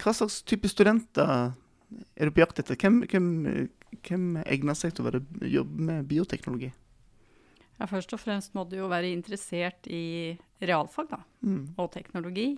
hva 0.01 0.15
slags 0.17 0.41
type 0.49 0.71
studenter 0.71 1.53
er 2.17 2.29
du 2.29 2.33
på 2.37 2.45
jakt 2.45 2.63
etter? 2.63 2.79
Hvem, 2.79 3.03
hvem, 3.11 3.27
hvem 4.07 4.29
egner 4.47 4.79
seg 4.79 4.95
til 4.95 5.05
å 5.05 5.11
være, 5.11 5.25
jobbe 5.51 5.89
med 5.91 6.07
bioteknologi? 6.11 6.71
Ja, 7.81 7.89
først 7.89 8.13
og 8.13 8.21
fremst 8.21 8.55
må 8.55 8.67
du 8.69 8.77
jo 8.77 8.89
være 8.93 9.11
interessert 9.11 9.89
i 9.89 10.37
realfag 10.61 11.09
da, 11.11 11.23
Mm. 11.41 11.75
og 11.81 11.87
teknologi. 11.95 12.51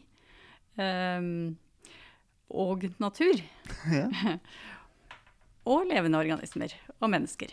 Um, 0.77 1.57
og 2.51 2.89
natur. 3.01 3.41
Ja. 3.93 4.09
Og 5.63 5.85
levende 5.87 6.19
organismer 6.19 6.73
og 6.99 7.11
mennesker. 7.13 7.53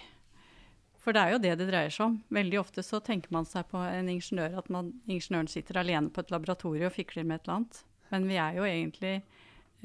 For 1.00 1.16
det 1.16 1.22
er 1.22 1.34
jo 1.34 1.42
det 1.44 1.54
det 1.62 1.70
dreier 1.70 1.94
seg 1.94 2.10
om. 2.10 2.18
Veldig 2.36 2.60
ofte 2.60 2.84
så 2.84 3.00
tenker 3.04 3.32
man 3.32 3.48
seg 3.48 3.68
på 3.72 3.80
en 3.80 4.10
ingeniør 4.12 4.58
at 4.60 4.72
man, 4.74 4.92
ingeniøren 5.08 5.50
sitter 5.52 5.80
alene 5.80 6.12
på 6.12 6.24
et 6.24 6.34
laboratorium 6.34 6.90
og 6.90 6.96
fikler 6.96 7.28
med 7.28 7.40
et 7.40 7.48
eller 7.48 7.60
annet. 7.62 7.84
Men 8.10 8.26
vi 8.28 8.40
er 8.42 8.58
jo 8.58 8.66
egentlig 8.68 9.14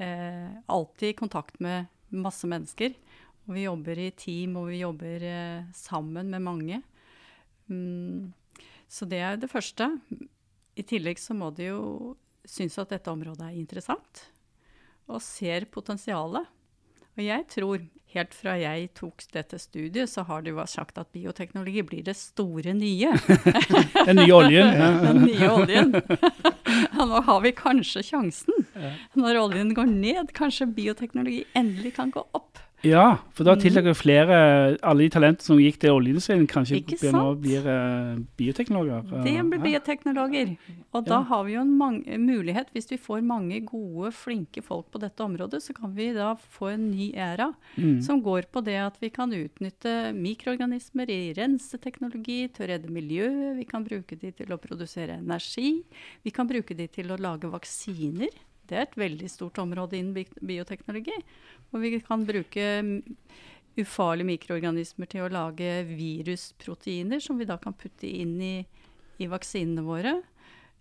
eh, 0.01 0.49
alltid 0.67 1.13
i 1.13 1.17
kontakt 1.17 1.61
med 1.63 1.87
masse 2.15 2.49
mennesker. 2.49 2.97
Og 3.45 3.53
vi 3.55 3.67
jobber 3.67 4.01
i 4.01 4.09
team, 4.17 4.57
og 4.59 4.71
vi 4.73 4.81
jobber 4.81 5.23
eh, 5.29 5.71
sammen 5.77 6.33
med 6.33 6.43
mange. 6.43 6.81
Mm, 7.69 8.33
så 8.91 9.07
det 9.09 9.21
er 9.23 9.39
det 9.39 9.51
første. 9.51 9.87
I 10.75 10.83
tillegg 10.83 11.21
så 11.21 11.37
må 11.37 11.51
de 11.55 11.69
jo 11.69 12.15
synes 12.45 12.77
at 12.81 12.91
dette 12.91 13.09
området 13.09 13.47
er 13.47 13.57
interessant, 13.57 14.25
og 15.09 15.21
ser 15.23 15.67
potensialet. 15.71 16.49
Og 17.15 17.23
jeg 17.23 17.45
tror, 17.47 17.83
helt 18.15 18.35
fra 18.35 18.55
jeg 18.59 18.89
tok 18.95 19.23
dette 19.31 19.59
studiet, 19.59 20.11
så 20.11 20.25
har 20.27 20.43
det 20.43 20.51
jo 20.51 20.65
sagt 20.67 20.99
at 20.99 21.11
bioteknologi 21.15 21.83
blir 21.87 22.03
det 22.03 22.15
store 22.19 22.73
nye. 22.75 23.13
Den 24.07 24.19
nye 24.19 24.35
oljen. 24.35 24.75
Den 25.05 25.23
nye 25.23 25.49
oljen. 25.51 25.95
Nå 26.99 27.21
har 27.27 27.41
vi 27.43 27.53
kanskje 27.55 28.03
sjansen. 28.03 28.67
Når 29.15 29.41
oljen 29.45 29.73
går 29.77 29.87
ned, 29.91 30.35
kanskje 30.35 30.67
bioteknologi 30.75 31.43
endelig 31.55 31.95
kan 31.95 32.11
gå 32.11 32.23
opp. 32.35 32.59
Ja, 32.83 33.17
for 33.33 33.43
da 33.43 33.55
Mhm. 33.55 33.61
tiltrekker 33.61 33.95
flere 33.95 34.77
Alle 34.83 35.03
de 35.03 35.09
talentene 35.09 35.41
som 35.41 35.57
gikk 35.57 35.79
til 35.79 35.89
oljeindustrien, 35.91 36.45
kanskje 36.47 36.83
blir 36.85 37.11
nå 37.13 37.35
blir 37.41 37.65
uh, 37.65 38.19
bioteknologer. 38.37 39.01
Det 39.23 39.33
blir 39.49 39.59
bioteknologer. 39.63 40.57
Og 40.93 41.05
da 41.05 41.21
har 41.23 41.43
vi 41.45 41.53
jo 41.53 41.61
en 41.61 42.03
mulighet, 42.25 42.67
hvis 42.73 42.89
vi 42.91 42.97
får 42.97 43.23
mange 43.23 43.65
gode, 43.65 44.11
flinke 44.11 44.61
folk 44.61 44.91
på 44.91 44.99
dette 44.99 45.17
området, 45.23 45.61
så 45.63 45.73
kan 45.73 45.95
vi 45.95 46.13
da 46.13 46.35
få 46.35 46.73
en 46.73 46.91
ny 46.91 47.11
æra 47.13 47.53
Mm. 47.77 48.01
som 48.03 48.21
går 48.21 48.43
på 48.51 48.63
det 48.63 48.75
at 48.77 48.97
vi 49.01 49.09
kan 49.09 49.31
utnytte 49.31 50.13
mikroorganismer 50.13 51.09
i 51.09 51.33
renseteknologi 51.33 52.51
til 52.53 52.65
å 52.65 52.69
redde 52.69 52.89
miljøet, 52.89 53.57
vi 53.57 53.63
kan 53.65 53.83
bruke 53.83 54.15
de 54.19 54.31
til 54.31 54.47
å 54.47 54.57
produsere 54.59 55.17
energi, 55.17 55.83
vi 56.23 56.31
kan 56.31 56.47
bruke 56.47 56.75
de 56.75 56.87
til 56.87 57.07
å 57.07 57.17
lage 57.19 57.49
vaksiner. 57.49 58.29
Det 58.67 58.77
er 58.77 58.87
et 58.87 58.97
veldig 58.99 59.29
stort 59.31 59.59
område 59.61 59.97
innen 59.99 60.37
bioteknologi. 60.41 61.17
Og 61.73 61.81
vi 61.83 61.99
kan 61.99 62.25
bruke 62.27 62.69
mm, 62.85 63.01
ufarlige 63.81 64.29
mikroorganismer 64.29 65.09
til 65.11 65.25
å 65.25 65.31
lage 65.31 65.83
virusproteiner, 65.89 67.19
som 67.23 67.37
vi 67.39 67.47
da 67.49 67.57
kan 67.61 67.75
putte 67.75 68.07
inn 68.07 68.37
i, 68.41 68.55
i 69.19 69.27
vaksinene 69.31 69.83
våre. 69.85 70.15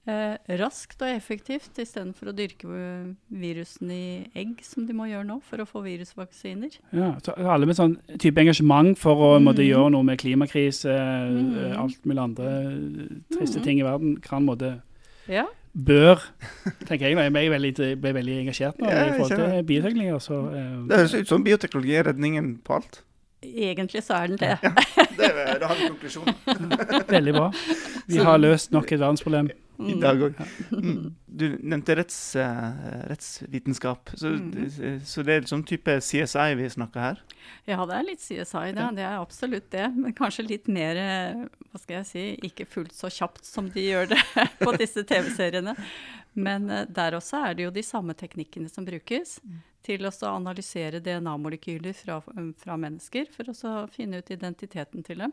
Eh, 0.05 0.35
raskt 0.61 1.01
og 1.01 1.09
effektivt, 1.09 1.79
istedenfor 1.81 2.29
å 2.29 2.35
dyrke 2.37 2.69
eh, 2.69 3.07
virusen 3.41 3.89
i 3.89 4.03
egg, 4.37 4.59
som 4.61 4.85
de 4.85 4.93
må 4.93 5.07
gjøre 5.09 5.25
nå 5.25 5.39
for 5.47 5.63
å 5.65 5.65
få 5.65 5.81
virusvaksiner. 5.87 6.77
Ja, 6.93 7.15
så 7.25 7.33
alle 7.41 7.65
med 7.65 7.79
sånn 7.79 7.95
type 8.21 8.43
engasjement 8.43 9.01
for 9.01 9.17
å 9.17 9.31
måtte 9.41 9.65
Mhm. 9.65 9.71
gjøre 9.71 9.95
noe 9.97 10.05
med 10.05 10.21
klimakrise, 10.21 10.93
eh, 10.93 11.73
alt 11.81 12.05
mulig 12.05 12.21
andre 12.21 12.53
eh, 12.69 13.15
triste 13.33 13.63
mm. 13.63 13.65
ting 13.65 13.81
i 13.81 13.87
verden, 13.89 14.19
kan 14.21 14.45
måtte 14.45 14.75
Ja. 15.27 15.47
Bør, 15.75 16.21
tenker 16.87 17.09
jeg. 17.09 17.17
Jeg 17.19 17.33
ble 17.35 17.43
veldig, 17.51 17.73
ble 17.99 18.13
veldig 18.15 18.37
engasjert 18.45 18.79
nå 18.79 18.87
Ja, 18.93 19.09
i 19.09 19.17
forhold 19.17 19.33
til 19.35 19.65
bioteknologi. 19.67 20.21
Så, 20.23 20.39
eh, 20.55 20.69
Det 20.91 21.01
høres 21.01 21.15
ut 21.19 21.33
som 21.33 21.45
bioteknologi 21.45 21.97
er 21.99 22.07
redningen 22.13 22.53
på 22.63 22.77
alt. 22.79 23.01
Egentlig 23.45 24.01
så 24.07 24.15
er 24.23 24.31
den 24.33 24.39
det. 24.41 24.55
Det, 25.19 25.29
det 25.61 25.67
har 25.67 25.75
vi 25.77 25.89
konklusjonen 25.91 26.35
veldig 27.17 27.35
bra. 27.35 27.51
Vi 28.09 28.23
har 28.23 28.39
løst 28.41 28.73
nok 28.73 28.93
et 28.93 29.03
verdensproblem. 29.03 29.51
I 29.79 29.95
Mm. 29.95 30.01
dag 30.01 30.21
òg. 30.23 30.35
Mm. 30.71 31.15
Du 31.35 31.49
nevnte 31.67 31.97
retts, 31.99 32.37
eh, 32.37 33.09
rettsvitenskap, 33.11 34.11
så, 34.15 34.31
Mhm. 34.39 35.01
så 35.03 35.25
det 35.25 35.35
er 35.35 35.41
sånn 35.51 35.65
type 35.67 35.97
CSI 36.01 36.55
vi 36.55 36.69
snakker 36.71 37.01
her? 37.01 37.19
Ja, 37.67 37.85
det 37.85 37.95
er 37.97 38.05
litt 38.05 38.21
CSI, 38.21 38.73
det. 38.73 38.85
Det 38.95 39.03
er 39.03 39.19
absolutt 39.19 39.69
det. 39.71 39.89
Men 39.97 40.13
kanskje 40.15 40.47
litt 40.49 40.69
mer, 40.69 40.97
eh, 40.97 41.45
hva 41.73 41.81
skal 41.81 41.97
jeg 42.03 42.07
si, 42.07 42.25
ikke 42.47 42.67
fullt 42.71 42.93
så 42.95 43.11
kjapt 43.11 43.45
som 43.45 43.69
de 43.69 43.81
gjør 43.83 44.09
det 44.15 44.23
på 44.63 44.77
disse 44.79 45.03
TV-seriene. 45.03 45.75
Men 46.37 46.71
eh, 46.71 46.85
der 46.87 47.13
også 47.19 47.43
er 47.51 47.55
det 47.55 47.65
jo 47.65 47.71
de 47.71 47.83
samme 47.83 48.15
teknikkene 48.15 48.71
som 48.71 48.85
brukes 48.87 49.41
til 49.85 50.01
å 50.07 50.13
analysere 50.31 51.01
DNA-molekyler 51.03 51.95
fra, 51.95 52.21
fra 52.57 52.77
mennesker, 52.77 53.27
for 53.35 53.45
å 53.53 53.89
finne 53.93 54.19
ut 54.23 54.31
identiteten 54.31 55.03
til 55.05 55.19
dem. 55.19 55.33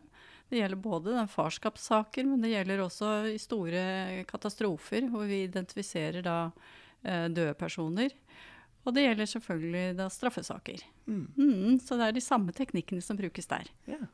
Det 0.51 0.59
gjelder 0.59 0.79
både 0.83 1.13
den 1.15 1.29
farskapssaker, 1.31 2.25
men 2.27 2.41
det 2.43 2.49
gjelder 2.51 2.81
også 2.83 3.09
i 3.31 3.37
store 3.39 3.83
katastrofer, 4.27 5.05
hvor 5.07 5.23
vi 5.29 5.45
identifiserer 5.45 6.25
da 6.25 6.37
eh, 7.07 7.29
døde 7.31 7.53
personer. 7.55 8.11
Og 8.83 8.91
det 8.97 9.05
gjelder 9.05 9.29
selvfølgelig 9.31 9.85
da 9.95 10.09
straffesaker. 10.11 10.83
Mm. 11.07 11.23
Mm, 11.37 11.79
så 11.79 11.95
det 11.95 12.09
er 12.09 12.17
de 12.17 12.25
samme 12.25 12.51
teknikkene 12.57 13.03
som 13.05 13.19
brukes 13.19 13.47
der. 13.47 13.71
Yeah. 13.87 14.09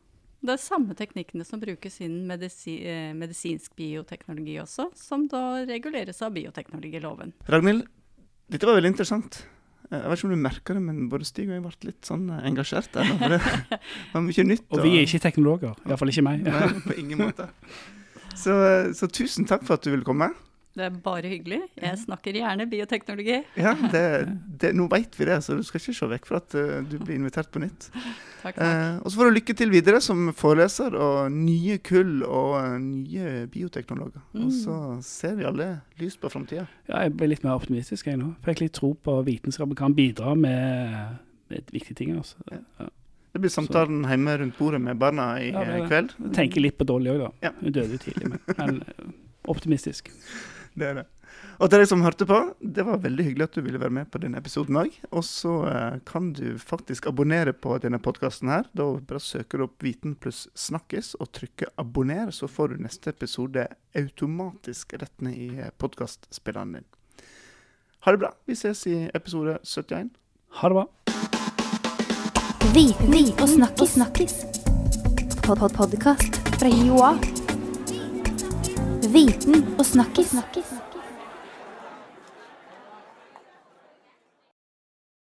Det 0.46 0.54
er 0.54 0.62
samme 0.62 0.94
teknikkene 0.94 1.46
som 1.48 1.62
brukes 1.64 1.98
innen 2.06 2.30
medisi 2.30 2.78
eh, 2.86 3.10
medisinsk 3.18 3.74
bioteknologi 3.80 4.60
også, 4.62 4.92
som 4.94 5.26
da 5.32 5.64
reguleres 5.66 6.22
av 6.22 6.38
bioteknologiloven. 6.38 7.34
Ragnhild, 7.50 7.88
dette 8.46 8.70
var 8.70 8.78
veldig 8.78 8.94
interessant. 8.94 9.42
Eh, 9.92 9.98
Jeg 10.02 10.10
vet 10.12 10.20
ikke 10.20 10.28
om 10.30 10.34
du 10.36 10.42
merker 10.44 10.78
det, 10.78 10.82
men 10.84 11.04
både 11.12 11.28
Stig 11.30 11.48
og 11.50 11.56
jeg 11.56 11.64
ble 11.64 11.92
litt 11.92 12.10
sånn 12.10 12.26
eh, 12.34 12.42
engasjert 12.50 12.90
der. 12.96 13.12
For 13.20 13.36
det 13.36 13.42
var 14.14 14.26
mye 14.26 14.48
nytt. 14.50 14.66
Og 14.74 14.82
vi 14.84 14.96
er 15.00 15.06
ikke 15.08 15.22
teknologer. 15.28 15.78
Iallfall 15.88 16.12
ikke 16.12 16.26
meg. 16.28 16.44
Nei, 16.48 16.66
på 16.88 16.98
ingen 17.00 17.22
måte. 17.24 17.50
Så, 18.38 18.54
eh, 18.54 18.92
så 18.94 19.08
tusen 19.10 19.48
takk 19.50 19.64
for 19.66 19.80
at 19.80 19.86
du 19.88 19.90
ville 19.90 20.06
komme. 20.06 20.28
Det 20.78 20.86
er 20.86 20.98
bare 21.02 21.30
hyggelig. 21.32 21.58
Jeg 21.82 21.98
snakker 22.04 22.38
gjerne 22.38 22.68
bioteknologi. 22.70 23.40
Ja, 23.58 23.74
det, 23.94 24.04
det, 24.62 24.74
Nå 24.78 24.86
vet 24.92 25.16
vi 25.18 25.26
det, 25.26 25.40
så 25.44 25.58
du 25.58 25.64
skal 25.66 25.82
ikke 25.82 25.96
se 25.98 26.10
vekk 26.12 26.28
fra 26.30 26.42
at 26.44 26.54
eh, 26.58 26.84
du 26.86 27.00
blir 27.02 27.18
invitert 27.18 27.50
på 27.54 27.62
nytt. 27.64 27.90
Takk, 28.38 28.54
takk. 28.54 28.60
Eh, 28.62 28.98
og 29.02 29.10
så 29.10 29.18
får 29.18 29.32
du 29.32 29.36
lykke 29.40 29.54
til 29.58 29.72
videre 29.74 29.98
som 30.04 30.28
foreleser 30.38 30.94
og 30.94 31.32
nye 31.34 31.80
kull 31.84 32.22
og 32.22 32.52
eh, 32.60 32.76
nye 32.84 33.32
bioteknologer. 33.50 34.22
Og 34.38 34.52
så 34.54 34.76
ser 35.04 35.34
vi 35.40 35.48
alle 35.50 35.72
lys 35.98 36.20
på 36.22 36.30
framtida. 36.32 36.68
Ja, 36.86 37.02
jeg 37.08 37.16
ble 37.18 37.32
litt 37.34 37.42
mer 37.44 37.58
optimistisk 37.58 38.12
jeg 38.12 38.22
nå. 38.22 38.36
Fikk 38.46 38.62
litt 38.62 38.76
tro 38.78 38.94
på 38.94 39.18
vitenskapen 39.26 39.76
kan 39.80 39.98
bidra 39.98 40.36
med, 40.38 41.18
med 41.50 41.74
viktige 41.74 41.98
ting. 41.98 42.14
Altså. 42.22 42.38
Ja. 42.54 42.92
Det 43.34 43.42
blir 43.42 43.52
samtalen 43.54 44.06
hjemme 44.08 44.38
rundt 44.44 44.56
bordet 44.62 44.84
med 44.86 45.02
barna 45.02 45.32
i 45.42 45.50
Ja, 45.50 45.66
det 45.66 45.82
eh, 45.82 45.90
kveld. 45.90 46.14
Tenker 46.38 46.64
litt 46.64 46.78
på 46.78 46.86
Dolly 46.88 47.12
òg, 47.16 47.26
da. 47.26 47.32
Ja. 47.50 47.52
Hun 47.58 47.74
døde 47.74 47.98
jo 47.98 48.04
tidlig, 48.06 48.30
men, 48.36 48.46
men 48.62 49.18
optimistisk. 49.50 50.14
Det 50.78 50.86
er 50.86 51.00
det. 51.00 51.06
Og 51.58 51.72
til 51.72 51.82
deg 51.82 51.88
som 51.90 52.04
hørte 52.06 52.26
på, 52.30 52.38
det 52.62 52.86
var 52.86 53.00
veldig 53.02 53.24
hyggelig 53.26 53.48
at 53.48 53.56
du 53.58 53.64
ville 53.66 53.80
være 53.82 53.96
med 53.98 54.10
på 54.14 54.22
denne 54.22 54.38
episoden 54.38 54.78
òg. 54.78 54.94
Og 55.10 55.24
så 55.26 55.54
eh, 55.72 55.96
kan 56.08 56.30
du 56.38 56.60
faktisk 56.62 57.10
abonnere 57.10 57.54
på 57.54 57.80
denne 57.82 58.00
podkasten 58.04 58.52
her. 58.54 58.70
Da 58.78 58.86
bare 59.10 59.22
søker 59.24 59.58
du 59.58 59.66
opp 59.66 59.86
Viten 59.86 60.14
pluss 60.22 60.46
Snakkes 60.58 61.16
og 61.18 61.32
trykker 61.34 61.74
'abonner', 61.78 62.32
så 62.32 62.48
får 62.48 62.76
du 62.76 62.84
neste 62.86 63.10
episode 63.10 63.66
automatisk 63.98 64.94
rett 65.02 65.22
ned 65.22 65.34
i 65.34 65.50
podkastspilleren 65.82 66.78
din. 66.78 66.88
Ha 68.06 68.14
det 68.14 68.22
bra. 68.22 68.32
Vi 68.46 68.56
ses 68.56 68.86
i 68.88 69.10
episode 69.14 69.58
71. 69.64 70.14
Ha 70.62 70.70
det 70.70 70.78
bra. 70.78 70.86
Viten 72.78 73.34
og 73.42 73.50
snakkis. 73.50 73.98
snakkis. 73.98 74.36
Pod 75.42 75.58
-pod 75.58 75.74
Podkast 75.74 76.38
fra 76.60 76.70
Joa. 76.70 77.37
Viten 79.14 79.76
og 79.80 79.86
snakkis. 79.86 80.34